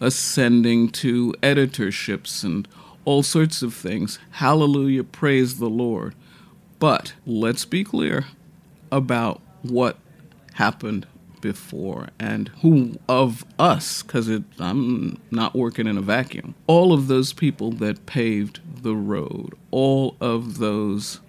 ascending 0.00 0.88
to 0.90 1.34
editorships 1.42 2.42
and 2.42 2.66
all 3.04 3.22
sorts 3.22 3.62
of 3.62 3.74
things. 3.74 4.18
Hallelujah, 4.32 5.04
praise 5.04 5.58
the 5.58 5.68
Lord. 5.68 6.14
But 6.78 7.12
let's 7.26 7.64
be 7.64 7.84
clear 7.84 8.26
about 8.90 9.40
what 9.62 9.98
happened 10.60 11.06
before 11.40 12.08
and 12.18 12.48
who 12.60 12.98
of 13.08 13.46
us, 13.58 14.02
because 14.02 14.28
I'm 14.58 15.18
not 15.30 15.56
working 15.56 15.86
in 15.86 15.96
a 15.96 16.02
vacuum, 16.02 16.54
all 16.66 16.92
of 16.92 17.08
those 17.08 17.32
people 17.32 17.70
that 17.72 18.04
paved 18.04 18.60
the 18.82 18.94
road, 18.94 19.54
all 19.70 20.16
of 20.20 20.58
those 20.58 21.20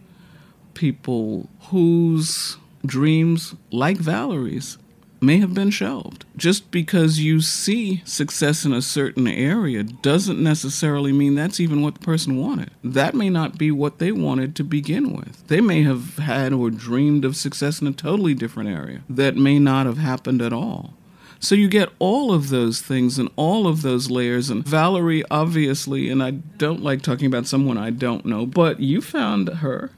people 0.74 1.48
whose 1.70 2.58
dreams, 2.86 3.56
like 3.72 4.00
Valerie's, 4.00 4.78
may 5.22 5.38
have 5.38 5.54
been 5.54 5.70
shelved. 5.70 6.26
Just 6.36 6.72
because 6.72 7.20
you 7.20 7.42
see 7.42 8.02
success 8.06 8.66
in 8.66 8.74
a 8.74 8.82
certain 8.82 9.28
area 9.28 9.84
doesn't 9.84 10.42
necessarily 10.42 11.12
mean 11.12 11.36
that's 11.36 11.60
even 11.60 11.82
what 11.82 11.94
the 11.94 12.00
person 12.00 12.38
wanted. 12.38 12.72
That 12.84 13.14
may 13.14 13.30
not 13.30 13.58
be 13.58 13.70
what 13.72 14.00
they 14.00 14.12
wanted 14.12 14.56
to 14.56 14.64
begin 14.64 15.16
with. 15.16 15.48
They 15.48 15.62
may 15.62 15.84
have 15.84 16.18
had 16.18 16.54
or 16.54 16.72
dreamed 16.72 17.24
of 17.24 17.36
success 17.36 17.80
in 17.82 17.88
a 17.88 17.94
totally 17.94 18.34
different 18.34 18.70
area 18.70 19.04
that 19.10 19.36
may 19.36 19.60
not 19.60 19.86
have 19.86 20.00
happened 20.00 20.42
at 20.42 20.52
all. 20.52 20.94
So 21.40 21.56
you 21.56 21.68
get 21.68 21.90
all 21.98 22.34
of 22.34 22.50
those 22.50 22.82
things 22.82 23.18
and 23.18 23.30
all 23.36 23.68
of 23.68 23.82
those 23.82 24.12
layers. 24.12 24.50
And 24.50 24.64
Valerie, 24.64 25.24
obviously, 25.32 26.10
and 26.10 26.22
I 26.22 26.32
don't 26.32 26.84
like 26.84 27.02
talking 27.02 27.26
about 27.26 27.48
someone 27.48 27.78
I 27.78 27.90
don't 27.90 28.26
know, 28.26 28.46
but 28.46 28.80
you 28.80 29.02
found 29.02 29.50
her 29.50 29.92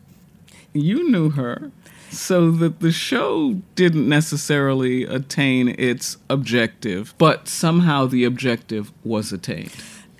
you 0.74 1.09
knew 1.09 1.30
her 1.32 1.71
so 2.14 2.51
that 2.51 2.80
the 2.80 2.91
show 2.91 3.61
didn't 3.76 4.07
necessarily 4.07 5.03
attain 5.03 5.76
its 5.78 6.18
objective 6.30 7.14
but 7.18 7.47
somehow 7.47 8.05
the 8.05 8.24
objective 8.24 8.91
was 9.03 9.32
attained 9.32 9.72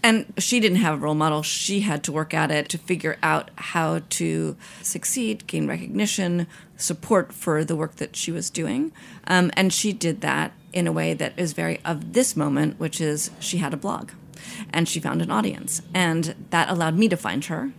And 0.06 0.34
she 0.38 0.60
didn't 0.60 0.80
have 0.80 0.96
a 0.96 0.98
role 0.98 1.16
model. 1.16 1.44
She 1.44 1.80
had 1.80 2.04
to 2.04 2.12
work 2.12 2.34
at 2.34 2.52
it 2.52 2.68
to 2.70 2.78
figure 2.78 3.18
out 3.24 3.52
how 3.56 4.02
to 4.20 4.58
succeed, 4.82 5.48
gain 5.48 5.66
recognition, 5.66 6.46
support 6.76 7.32
for 7.32 7.64
the 7.64 7.76
work 7.78 7.96
that 7.96 8.18
she 8.18 8.30
was 8.30 8.50
doing. 8.50 8.92
Um, 9.28 9.50
and 9.56 9.72
she 9.72 9.94
did 9.94 10.20
that 10.20 10.52
in 10.74 10.88
a 10.88 10.92
way 10.92 11.14
that 11.14 11.32
is 11.38 11.54
very 11.54 11.80
of 11.86 12.12
this 12.12 12.36
moment, 12.36 12.80
which 12.82 13.00
is 13.00 13.32
she 13.40 13.60
had 13.60 13.74
a 13.74 13.78
blog 13.78 14.12
and 14.74 14.90
she 14.90 15.00
found 15.00 15.22
an 15.22 15.32
audience. 15.32 15.82
And 15.94 16.36
that 16.50 16.70
allowed 16.70 16.98
me 16.98 17.08
to 17.08 17.16
find 17.16 17.46
her. 17.46 17.72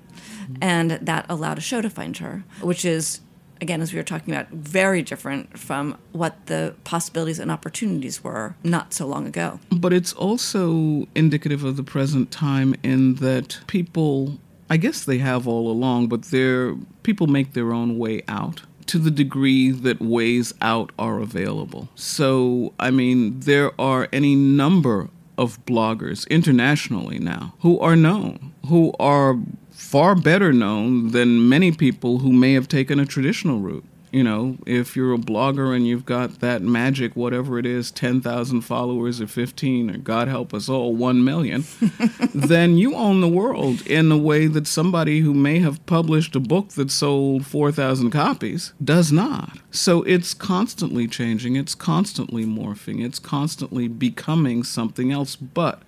And 0.60 0.92
that 0.92 1.26
allowed 1.28 1.58
a 1.58 1.62
show 1.62 1.80
to 1.82 1.90
find 1.90 2.16
her, 2.18 2.44
which 2.60 2.84
is, 2.84 3.20
again, 3.60 3.80
as 3.80 3.92
we 3.92 3.98
were 3.98 4.04
talking 4.04 4.34
about, 4.34 4.48
very 4.50 5.02
different 5.02 5.58
from 5.58 5.96
what 6.12 6.46
the 6.46 6.74
possibilities 6.84 7.38
and 7.38 7.50
opportunities 7.50 8.22
were 8.22 8.54
not 8.62 8.92
so 8.94 9.06
long 9.06 9.26
ago. 9.26 9.58
but 9.70 9.92
it's 9.92 10.12
also 10.14 11.06
indicative 11.14 11.64
of 11.64 11.76
the 11.76 11.82
present 11.82 12.30
time 12.30 12.74
in 12.82 13.16
that 13.16 13.60
people 13.66 14.38
i 14.70 14.76
guess 14.76 15.04
they 15.04 15.18
have 15.18 15.46
all 15.46 15.70
along 15.70 16.06
but 16.08 16.22
they're 16.24 16.74
people 17.02 17.26
make 17.26 17.52
their 17.52 17.72
own 17.72 17.98
way 17.98 18.22
out 18.28 18.62
to 18.86 18.98
the 18.98 19.10
degree 19.10 19.70
that 19.70 20.00
ways 20.00 20.52
out 20.60 20.90
are 20.98 21.20
available 21.20 21.88
so 21.94 22.72
i 22.80 22.90
mean 22.90 23.38
there 23.40 23.70
are 23.80 24.08
any 24.12 24.34
number 24.34 25.08
of 25.36 25.64
bloggers 25.66 26.28
internationally 26.28 27.18
now 27.18 27.54
who 27.60 27.78
are 27.80 27.96
known 27.96 28.52
who 28.68 28.92
are 28.98 29.36
far 29.84 30.14
better 30.14 30.52
known 30.52 31.10
than 31.10 31.48
many 31.48 31.70
people 31.70 32.18
who 32.18 32.32
may 32.32 32.52
have 32.54 32.68
taken 32.68 32.98
a 32.98 33.06
traditional 33.06 33.60
route 33.60 33.84
you 34.14 34.22
know, 34.22 34.56
if 34.64 34.94
you're 34.94 35.12
a 35.12 35.18
blogger 35.18 35.74
and 35.74 35.88
you've 35.88 36.06
got 36.06 36.38
that 36.38 36.62
magic, 36.62 37.16
whatever 37.16 37.58
it 37.58 37.66
is, 37.66 37.90
10,000 37.90 38.60
followers 38.60 39.20
or 39.20 39.26
15, 39.26 39.90
or 39.90 39.98
God 39.98 40.28
help 40.28 40.54
us 40.54 40.68
all, 40.68 40.94
1 40.94 41.24
million, 41.24 41.64
then 42.32 42.78
you 42.78 42.94
own 42.94 43.20
the 43.20 43.26
world 43.26 43.84
in 43.88 44.12
a 44.12 44.16
way 44.16 44.46
that 44.46 44.68
somebody 44.68 45.18
who 45.18 45.34
may 45.34 45.58
have 45.58 45.84
published 45.86 46.36
a 46.36 46.40
book 46.40 46.68
that 46.74 46.92
sold 46.92 47.44
4,000 47.44 48.12
copies 48.12 48.72
does 48.82 49.10
not. 49.10 49.58
So 49.72 50.04
it's 50.04 50.32
constantly 50.32 51.08
changing, 51.08 51.56
it's 51.56 51.74
constantly 51.74 52.44
morphing, 52.44 53.04
it's 53.04 53.18
constantly 53.18 53.88
becoming 53.88 54.62
something 54.62 55.10
else. 55.10 55.34
But 55.34 55.82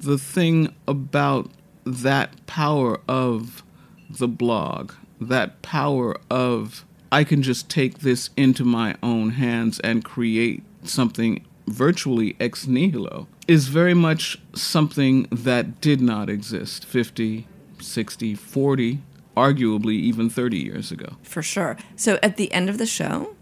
the 0.00 0.16
thing 0.16 0.74
about 0.86 1.50
that 1.88 2.46
power 2.46 3.00
of 3.08 3.62
the 4.10 4.28
blog, 4.28 4.92
that 5.20 5.62
power 5.62 6.16
of 6.30 6.84
I 7.10 7.24
can 7.24 7.42
just 7.42 7.70
take 7.70 8.00
this 8.00 8.30
into 8.36 8.64
my 8.64 8.94
own 9.02 9.30
hands 9.30 9.80
and 9.80 10.04
create 10.04 10.62
something 10.84 11.44
virtually 11.66 12.36
ex 12.38 12.66
nihilo 12.66 13.26
is 13.46 13.68
very 13.68 13.94
much 13.94 14.38
something 14.54 15.26
that 15.30 15.80
did 15.80 16.00
not 16.00 16.28
exist 16.28 16.84
50, 16.84 17.46
60, 17.80 18.34
40, 18.34 19.00
arguably 19.36 19.94
even 19.94 20.28
30 20.28 20.58
years 20.58 20.92
ago. 20.92 21.16
For 21.22 21.42
sure. 21.42 21.76
So 21.96 22.18
at 22.22 22.36
the 22.36 22.52
end 22.52 22.68
of 22.68 22.76
the 22.76 22.86
show, 22.86 23.34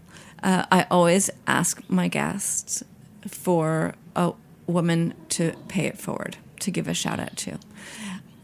uh, 0.43 0.65
I 0.71 0.85
always 0.89 1.29
ask 1.45 1.81
my 1.89 2.07
guests 2.07 2.83
for 3.27 3.95
a 4.15 4.33
woman 4.65 5.13
to 5.29 5.53
pay 5.67 5.85
it 5.85 5.97
forward, 5.97 6.37
to 6.61 6.71
give 6.71 6.87
a 6.87 6.93
shout 6.93 7.19
out 7.19 7.35
to. 7.37 7.57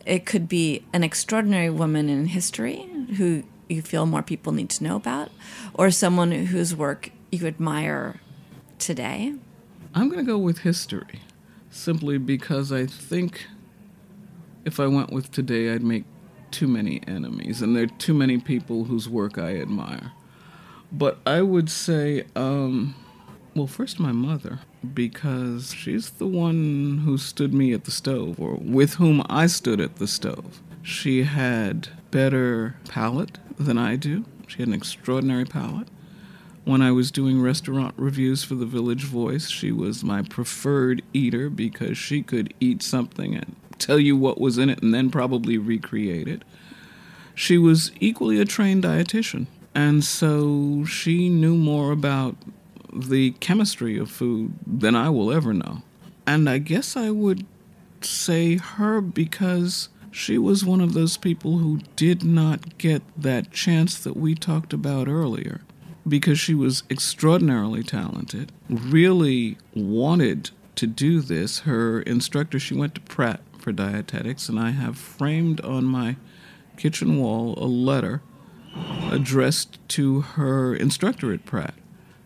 It 0.05 0.25
could 0.25 0.49
be 0.49 0.83
an 0.91 1.03
extraordinary 1.03 1.69
woman 1.69 2.09
in 2.09 2.27
history 2.27 2.89
who 3.17 3.43
you 3.69 3.81
feel 3.81 4.05
more 4.05 4.21
people 4.21 4.51
need 4.51 4.69
to 4.71 4.83
know 4.83 4.95
about, 4.95 5.31
or 5.73 5.91
someone 5.91 6.31
whose 6.31 6.75
work 6.75 7.11
you 7.31 7.47
admire 7.47 8.19
today. 8.79 9.33
I'm 9.95 10.09
going 10.09 10.23
to 10.25 10.29
go 10.29 10.37
with 10.37 10.59
history 10.59 11.21
simply 11.69 12.17
because 12.17 12.71
I 12.71 12.85
think 12.85 13.47
if 14.65 14.79
I 14.79 14.87
went 14.87 15.11
with 15.11 15.31
today, 15.31 15.73
I'd 15.73 15.83
make 15.83 16.03
too 16.51 16.67
many 16.67 17.01
enemies, 17.07 17.61
and 17.61 17.75
there 17.75 17.83
are 17.83 17.87
too 17.87 18.13
many 18.13 18.37
people 18.37 18.85
whose 18.85 19.09
work 19.09 19.37
I 19.37 19.57
admire. 19.57 20.11
But 20.91 21.17
I 21.25 21.41
would 21.41 21.69
say, 21.69 22.25
um, 22.35 22.95
well, 23.55 23.67
first 23.67 23.99
my 23.99 24.11
mother, 24.11 24.59
because 24.93 25.73
she's 25.73 26.11
the 26.11 26.27
one 26.27 27.01
who 27.05 27.17
stood 27.17 27.53
me 27.53 27.73
at 27.73 27.85
the 27.85 27.91
stove, 27.91 28.39
or 28.39 28.55
with 28.55 28.95
whom 28.95 29.23
I 29.29 29.47
stood 29.47 29.79
at 29.79 29.95
the 29.95 30.07
stove. 30.07 30.61
She 30.81 31.23
had 31.23 31.89
better 32.11 32.75
palate 32.89 33.37
than 33.57 33.77
I 33.77 33.95
do. 33.95 34.25
She 34.47 34.59
had 34.59 34.67
an 34.67 34.73
extraordinary 34.73 35.45
palate. 35.45 35.87
When 36.65 36.81
I 36.81 36.91
was 36.91 37.11
doing 37.11 37.41
restaurant 37.41 37.93
reviews 37.97 38.43
for 38.43 38.55
the 38.55 38.65
Village 38.65 39.03
Voice, 39.03 39.49
she 39.49 39.71
was 39.71 40.03
my 40.03 40.21
preferred 40.21 41.01
eater 41.13 41.49
because 41.49 41.97
she 41.97 42.21
could 42.21 42.53
eat 42.59 42.81
something 42.81 43.35
and 43.35 43.55
tell 43.79 43.99
you 43.99 44.15
what 44.15 44.39
was 44.39 44.57
in 44.57 44.69
it 44.69 44.81
and 44.81 44.93
then 44.93 45.09
probably 45.09 45.57
recreate 45.57 46.27
it. 46.27 46.43
She 47.35 47.57
was 47.57 47.91
equally 47.99 48.39
a 48.39 48.45
trained 48.45 48.83
dietitian, 48.83 49.47
and 49.75 50.03
so 50.03 50.85
she 50.85 51.29
knew 51.29 51.55
more 51.55 51.91
about 51.91 52.35
the 52.95 53.31
chemistry 53.39 53.97
of 53.97 54.09
food 54.09 54.53
than 54.65 54.95
I 54.95 55.09
will 55.09 55.31
ever 55.31 55.53
know. 55.53 55.81
And 56.25 56.49
I 56.49 56.57
guess 56.59 56.95
I 56.95 57.09
would 57.09 57.45
say 58.01 58.57
her 58.57 59.01
because 59.01 59.89
she 60.11 60.37
was 60.37 60.63
one 60.63 60.81
of 60.81 60.93
those 60.93 61.17
people 61.17 61.57
who 61.57 61.79
did 61.95 62.23
not 62.23 62.77
get 62.77 63.01
that 63.17 63.51
chance 63.51 63.97
that 63.99 64.15
we 64.15 64.35
talked 64.35 64.73
about 64.73 65.07
earlier. 65.07 65.61
Because 66.07 66.39
she 66.39 66.53
was 66.53 66.83
extraordinarily 66.89 67.81
talented, 67.81 68.51
really 68.69 69.57
wanted 69.73 70.51
to 70.75 70.85
do 70.85 71.21
this. 71.21 71.59
Her 71.59 72.01
instructor, 72.01 72.59
she 72.59 72.75
went 72.75 72.95
to 72.95 73.01
Pratt 73.01 73.39
for 73.57 73.71
dietetics, 73.71 74.49
and 74.49 74.59
I 74.59 74.71
have 74.71 74.97
framed 74.97 75.61
on 75.61 75.85
my 75.85 76.17
kitchen 76.75 77.19
wall 77.19 77.53
a 77.57 77.65
letter 77.65 78.21
addressed 79.11 79.79
to 79.87 80.21
her 80.21 80.75
instructor 80.75 81.33
at 81.33 81.45
Pratt. 81.45 81.75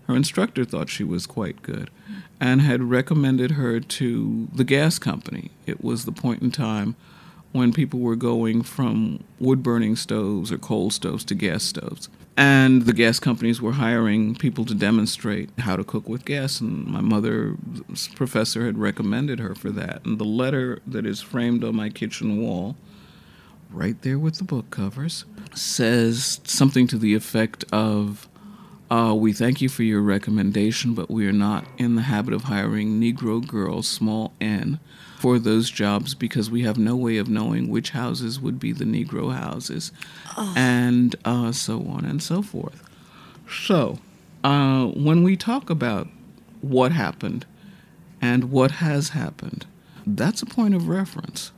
Her 0.07 0.15
instructor 0.15 0.63
thought 0.63 0.89
she 0.89 1.03
was 1.03 1.27
quite 1.27 1.61
good 1.61 1.89
and 2.39 2.61
had 2.61 2.83
recommended 2.83 3.51
her 3.51 3.79
to 3.79 4.47
the 4.53 4.63
gas 4.63 4.99
company. 4.99 5.51
It 5.65 5.83
was 5.83 6.05
the 6.05 6.11
point 6.11 6.41
in 6.41 6.51
time 6.51 6.95
when 7.51 7.73
people 7.73 7.99
were 7.99 8.15
going 8.15 8.61
from 8.61 9.23
wood 9.39 9.63
burning 9.63 9.95
stoves 9.95 10.51
or 10.51 10.57
coal 10.57 10.91
stoves 10.91 11.25
to 11.25 11.35
gas 11.35 11.63
stoves. 11.63 12.09
And 12.37 12.83
the 12.83 12.93
gas 12.93 13.19
companies 13.19 13.61
were 13.61 13.73
hiring 13.73 14.35
people 14.35 14.63
to 14.65 14.75
demonstrate 14.75 15.49
how 15.57 15.75
to 15.75 15.83
cook 15.83 16.07
with 16.07 16.23
gas. 16.23 16.61
And 16.61 16.85
my 16.85 17.01
mother's 17.01 18.07
professor 18.15 18.65
had 18.65 18.77
recommended 18.77 19.39
her 19.39 19.55
for 19.55 19.71
that. 19.71 20.05
And 20.05 20.19
the 20.19 20.25
letter 20.25 20.79
that 20.85 21.05
is 21.05 21.21
framed 21.21 21.63
on 21.63 21.75
my 21.75 21.89
kitchen 21.89 22.39
wall, 22.39 22.75
right 23.71 23.99
there 24.03 24.19
with 24.19 24.35
the 24.35 24.43
book 24.43 24.69
covers, 24.69 25.25
says 25.55 26.39
something 26.43 26.85
to 26.87 26.97
the 26.97 27.15
effect 27.15 27.65
of 27.73 28.29
Uh, 28.89 29.13
we 29.13 29.33
thank 29.33 29.61
you 29.61 29.67
for 29.67 29.83
your 29.83 30.01
recommendation, 30.01 30.93
but 30.93 31.11
we 31.11 31.27
are 31.27 31.33
not 31.33 31.65
in 31.77 31.95
the 31.95 32.03
habit 32.03 32.33
of 32.33 32.43
hiring 32.43 33.01
Negro 33.01 33.45
girls, 33.45 33.87
small 33.87 34.33
n, 34.39 34.79
for 35.19 35.39
those 35.39 35.69
jobs 35.69 36.13
because 36.13 36.49
we 36.49 36.63
have 36.63 36.77
no 36.77 36.95
way 36.95 37.17
of 37.17 37.27
knowing 37.27 37.67
which 37.69 37.89
houses 37.89 38.39
would 38.39 38.59
be 38.59 38.71
the 38.71 38.85
Negro 38.85 39.33
houses, 39.35 39.91
and 40.55 41.15
uh, 41.25 41.51
so 41.51 41.81
on 41.87 42.05
and 42.05 42.23
so 42.23 42.41
forth. 42.41 42.81
So, 43.49 43.99
uh, 44.43 44.85
when 44.85 45.23
we 45.23 45.35
talk 45.35 45.69
about 45.69 46.07
what 46.61 46.91
happened 46.93 47.45
and 48.21 48.51
what 48.51 48.71
has 48.71 49.09
happened, 49.09 49.65
that's 50.05 50.41
a 50.41 50.45
point 50.45 50.75
of 50.75 50.87
reference. 50.87 51.51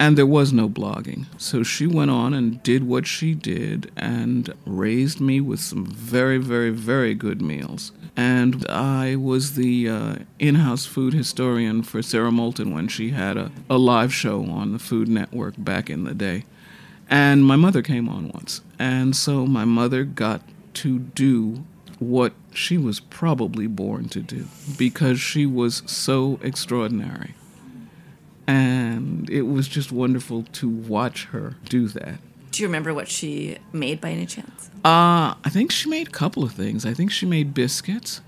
And 0.00 0.16
there 0.16 0.24
was 0.24 0.50
no 0.50 0.66
blogging. 0.66 1.26
So 1.36 1.62
she 1.62 1.86
went 1.86 2.10
on 2.10 2.32
and 2.32 2.62
did 2.62 2.84
what 2.84 3.06
she 3.06 3.34
did 3.34 3.92
and 3.98 4.54
raised 4.64 5.20
me 5.20 5.42
with 5.42 5.60
some 5.60 5.84
very, 5.84 6.38
very, 6.38 6.70
very 6.70 7.14
good 7.14 7.42
meals. 7.42 7.92
And 8.16 8.66
I 8.68 9.16
was 9.16 9.56
the 9.56 9.90
uh, 9.90 10.16
in 10.38 10.54
house 10.54 10.86
food 10.86 11.12
historian 11.12 11.82
for 11.82 12.00
Sara 12.00 12.32
Moulton 12.32 12.72
when 12.72 12.88
she 12.88 13.10
had 13.10 13.36
a, 13.36 13.52
a 13.68 13.76
live 13.76 14.14
show 14.14 14.46
on 14.46 14.72
the 14.72 14.78
Food 14.78 15.06
Network 15.06 15.54
back 15.58 15.90
in 15.90 16.04
the 16.04 16.14
day. 16.14 16.46
And 17.10 17.44
my 17.44 17.56
mother 17.56 17.82
came 17.82 18.08
on 18.08 18.30
once. 18.30 18.62
And 18.78 19.14
so 19.14 19.46
my 19.46 19.66
mother 19.66 20.04
got 20.04 20.40
to 20.74 20.98
do 20.98 21.64
what 21.98 22.32
she 22.54 22.78
was 22.78 23.00
probably 23.00 23.66
born 23.66 24.08
to 24.08 24.20
do 24.20 24.46
because 24.78 25.20
she 25.20 25.44
was 25.44 25.82
so 25.84 26.40
extraordinary. 26.42 27.34
And 28.50 29.30
it 29.30 29.42
was 29.42 29.68
just 29.68 29.92
wonderful 29.92 30.42
to 30.54 30.68
watch 30.68 31.26
her 31.26 31.54
do 31.68 31.86
that. 31.88 32.18
Do 32.50 32.62
you 32.62 32.68
remember 32.68 32.92
what 32.92 33.06
she 33.08 33.58
made 33.72 34.00
by 34.00 34.10
any 34.10 34.26
chance? 34.26 34.70
Uh, 34.84 35.34
I 35.44 35.50
think 35.50 35.70
she 35.70 35.88
made 35.88 36.08
a 36.08 36.10
couple 36.10 36.42
of 36.42 36.50
things. 36.52 36.84
I 36.84 36.92
think 36.92 37.12
she 37.12 37.26
made 37.26 37.54
biscuits. 37.54 38.22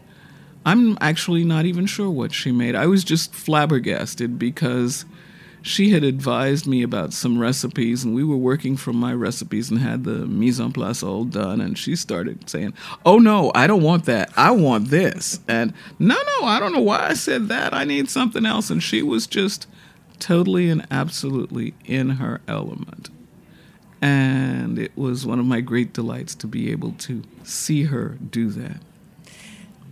I'm 0.65 0.97
actually 1.01 1.43
not 1.43 1.65
even 1.65 1.87
sure 1.87 2.09
what 2.09 2.33
she 2.33 2.53
made. 2.53 2.77
I 2.77 2.87
was 2.87 3.03
just 3.03 3.35
flabbergasted 3.35 4.39
because 4.39 5.05
she 5.61 5.91
had 5.91 6.05
advised 6.05 6.69
me 6.69 6.85
about 6.85 7.13
some 7.13 7.41
recipes, 7.41 8.05
and 8.05 8.15
we 8.15 8.23
were 8.23 8.37
working 8.37 8.77
from 8.77 8.95
my 8.95 9.13
recipes 9.13 9.71
and 9.71 9.81
had 9.81 10.05
the 10.05 10.25
mise 10.27 10.61
en 10.61 10.71
place 10.73 11.03
all 11.03 11.25
done. 11.25 11.61
And 11.61 11.77
she 11.77 11.97
started 11.97 12.49
saying, 12.49 12.75
Oh, 13.05 13.19
no, 13.19 13.51
I 13.57 13.67
don't 13.67 13.83
want 13.83 14.05
that. 14.05 14.31
I 14.37 14.53
want 14.53 14.91
this. 14.91 15.41
And 15.49 15.75
no, 15.99 16.15
no, 16.15 16.47
I 16.47 16.61
don't 16.61 16.73
know 16.73 16.81
why 16.81 17.09
I 17.09 17.15
said 17.15 17.49
that. 17.49 17.75
I 17.75 17.83
need 17.83 18.09
something 18.09 18.47
else. 18.47 18.71
And 18.71 18.81
she 18.81 19.03
was 19.03 19.27
just 19.27 19.67
totally 20.19 20.69
and 20.71 20.87
absolutely 20.91 21.75
in 21.85 22.11
her 22.11 22.41
element. 22.49 23.11
And 24.01 24.79
it 24.79 24.97
was 24.97 25.25
one 25.25 25.39
of 25.39 25.47
my 25.47 25.61
great 25.61 25.93
delights 25.93 26.35
to 26.37 26.47
be 26.47 26.73
able 26.73 26.93
to 26.93 27.23
see 27.45 27.85
her 27.85 28.19
do 28.31 28.51
that. 28.51 28.81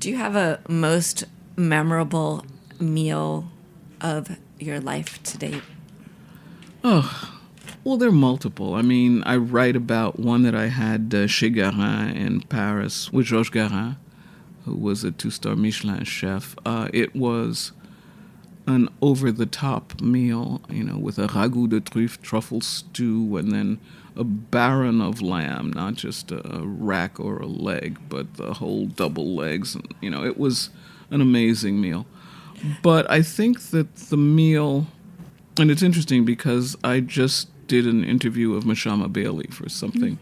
Do 0.00 0.10
you 0.10 0.16
have 0.16 0.34
a 0.34 0.60
most 0.68 1.24
memorable 1.56 2.44
meal 2.80 3.50
of 4.00 4.36
your 4.58 4.80
life 4.80 5.22
to 5.24 5.38
date? 5.38 5.62
Oh, 6.82 7.30
well, 7.84 7.96
there 7.96 8.08
are 8.08 8.12
multiple. 8.12 8.74
I 8.74 8.82
mean, 8.82 9.22
I 9.24 9.36
write 9.36 9.76
about 9.76 10.18
one 10.18 10.42
that 10.42 10.54
I 10.54 10.66
had 10.66 11.14
uh, 11.14 11.26
chez 11.26 11.50
Garin 11.50 12.16
in 12.16 12.40
Paris 12.42 13.12
with 13.12 13.26
Georges 13.26 13.50
Garin, 13.50 13.96
who 14.64 14.74
was 14.74 15.04
a 15.04 15.10
two 15.10 15.30
star 15.30 15.56
Michelin 15.56 16.04
chef. 16.04 16.56
Uh, 16.64 16.88
it 16.92 17.14
was 17.14 17.72
an 18.70 18.88
over 19.02 19.30
the 19.30 19.46
top 19.46 20.00
meal, 20.00 20.60
you 20.70 20.84
know, 20.84 20.96
with 20.96 21.18
a 21.18 21.28
ragout 21.28 21.70
de 21.70 21.80
truffe 21.80 22.20
truffle 22.22 22.60
stew 22.60 23.36
and 23.36 23.52
then 23.52 23.78
a 24.16 24.24
baron 24.24 25.00
of 25.00 25.20
lamb, 25.20 25.72
not 25.72 25.94
just 25.94 26.32
a 26.32 26.62
rack 26.64 27.20
or 27.20 27.38
a 27.38 27.46
leg, 27.46 27.98
but 28.08 28.34
the 28.34 28.54
whole 28.54 28.86
double 28.86 29.34
legs. 29.34 29.74
And, 29.74 29.94
you 30.00 30.10
know, 30.10 30.24
it 30.24 30.38
was 30.38 30.70
an 31.10 31.20
amazing 31.20 31.80
meal. 31.80 32.06
But 32.82 33.10
I 33.10 33.22
think 33.22 33.60
that 33.70 33.94
the 33.96 34.16
meal, 34.16 34.86
and 35.58 35.70
it's 35.70 35.82
interesting 35.82 36.24
because 36.24 36.76
I 36.84 37.00
just 37.00 37.48
did 37.66 37.86
an 37.86 38.04
interview 38.04 38.54
of 38.54 38.64
Mashama 38.64 39.12
Bailey 39.12 39.46
for 39.50 39.68
something 39.68 40.18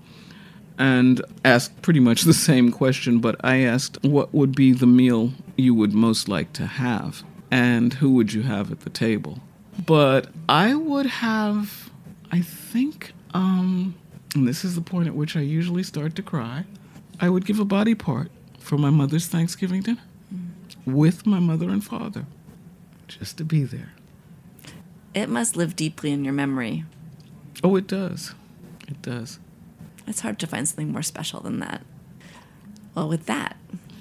and 0.78 1.20
asked 1.44 1.82
pretty 1.82 1.98
much 1.98 2.22
the 2.22 2.34
same 2.34 2.70
question, 2.70 3.18
but 3.18 3.36
I 3.42 3.62
asked 3.62 3.98
what 4.04 4.32
would 4.32 4.54
be 4.54 4.72
the 4.72 4.86
meal 4.86 5.32
you 5.56 5.74
would 5.74 5.92
most 5.92 6.28
like 6.28 6.52
to 6.54 6.66
have 6.66 7.24
and 7.50 7.94
who 7.94 8.12
would 8.14 8.32
you 8.32 8.42
have 8.42 8.70
at 8.70 8.80
the 8.80 8.90
table. 8.90 9.40
But 9.84 10.28
I 10.48 10.74
would 10.74 11.06
have, 11.06 11.90
I 12.30 12.40
think, 12.40 13.12
um, 13.32 13.94
and 14.34 14.46
this 14.46 14.64
is 14.64 14.74
the 14.74 14.80
point 14.80 15.08
at 15.08 15.14
which 15.14 15.36
I 15.36 15.40
usually 15.40 15.82
start 15.82 16.14
to 16.16 16.22
cry, 16.22 16.64
I 17.20 17.28
would 17.28 17.46
give 17.46 17.58
a 17.58 17.64
body 17.64 17.94
part 17.94 18.30
for 18.58 18.76
my 18.76 18.90
mother's 18.90 19.26
Thanksgiving 19.26 19.82
dinner 19.82 20.02
with 20.84 21.26
my 21.26 21.38
mother 21.38 21.68
and 21.68 21.84
father 21.84 22.26
just 23.06 23.38
to 23.38 23.44
be 23.44 23.64
there. 23.64 23.92
It 25.14 25.28
must 25.28 25.56
live 25.56 25.74
deeply 25.74 26.12
in 26.12 26.24
your 26.24 26.34
memory. 26.34 26.84
Oh, 27.64 27.76
it 27.76 27.86
does. 27.86 28.34
It 28.86 29.00
does. 29.02 29.38
It's 30.06 30.20
hard 30.20 30.38
to 30.40 30.46
find 30.46 30.68
something 30.68 30.92
more 30.92 31.02
special 31.02 31.40
than 31.40 31.60
that. 31.60 31.82
Well, 32.94 33.08
with 33.08 33.26
that, 33.26 33.56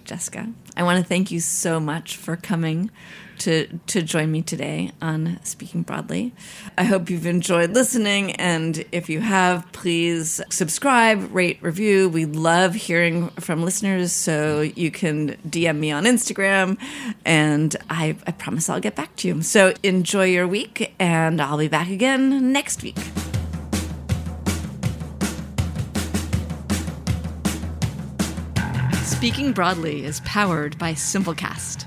Jessica, 0.05 0.51
I 0.75 0.83
want 0.83 1.01
to 1.01 1.07
thank 1.07 1.31
you 1.31 1.39
so 1.39 1.79
much 1.79 2.15
for 2.15 2.35
coming 2.35 2.91
to 3.39 3.67
to 3.87 4.01
join 4.01 4.31
me 4.31 4.41
today 4.41 4.91
on 5.01 5.39
Speaking 5.43 5.81
Broadly. 5.81 6.33
I 6.77 6.83
hope 6.83 7.09
you've 7.09 7.25
enjoyed 7.25 7.71
listening, 7.71 8.33
and 8.33 8.85
if 8.91 9.09
you 9.09 9.21
have, 9.21 9.71
please 9.71 10.41
subscribe, 10.49 11.33
rate, 11.33 11.59
review. 11.61 12.09
We 12.09 12.25
love 12.25 12.75
hearing 12.75 13.29
from 13.31 13.63
listeners, 13.63 14.11
so 14.11 14.61
you 14.61 14.91
can 14.91 15.37
DM 15.47 15.77
me 15.77 15.91
on 15.91 16.03
Instagram, 16.03 16.77
and 17.25 17.75
I, 17.89 18.17
I 18.25 18.31
promise 18.31 18.69
I'll 18.69 18.79
get 18.79 18.95
back 18.95 19.15
to 19.17 19.27
you. 19.27 19.41
So 19.41 19.73
enjoy 19.83 20.25
your 20.25 20.47
week, 20.47 20.93
and 20.99 21.41
I'll 21.41 21.57
be 21.57 21.67
back 21.67 21.89
again 21.89 22.51
next 22.51 22.83
week. 22.83 22.97
Speaking 29.17 29.51
Broadly 29.51 30.05
is 30.05 30.19
powered 30.19 30.77
by 30.77 30.93
Simplecast. 30.93 31.86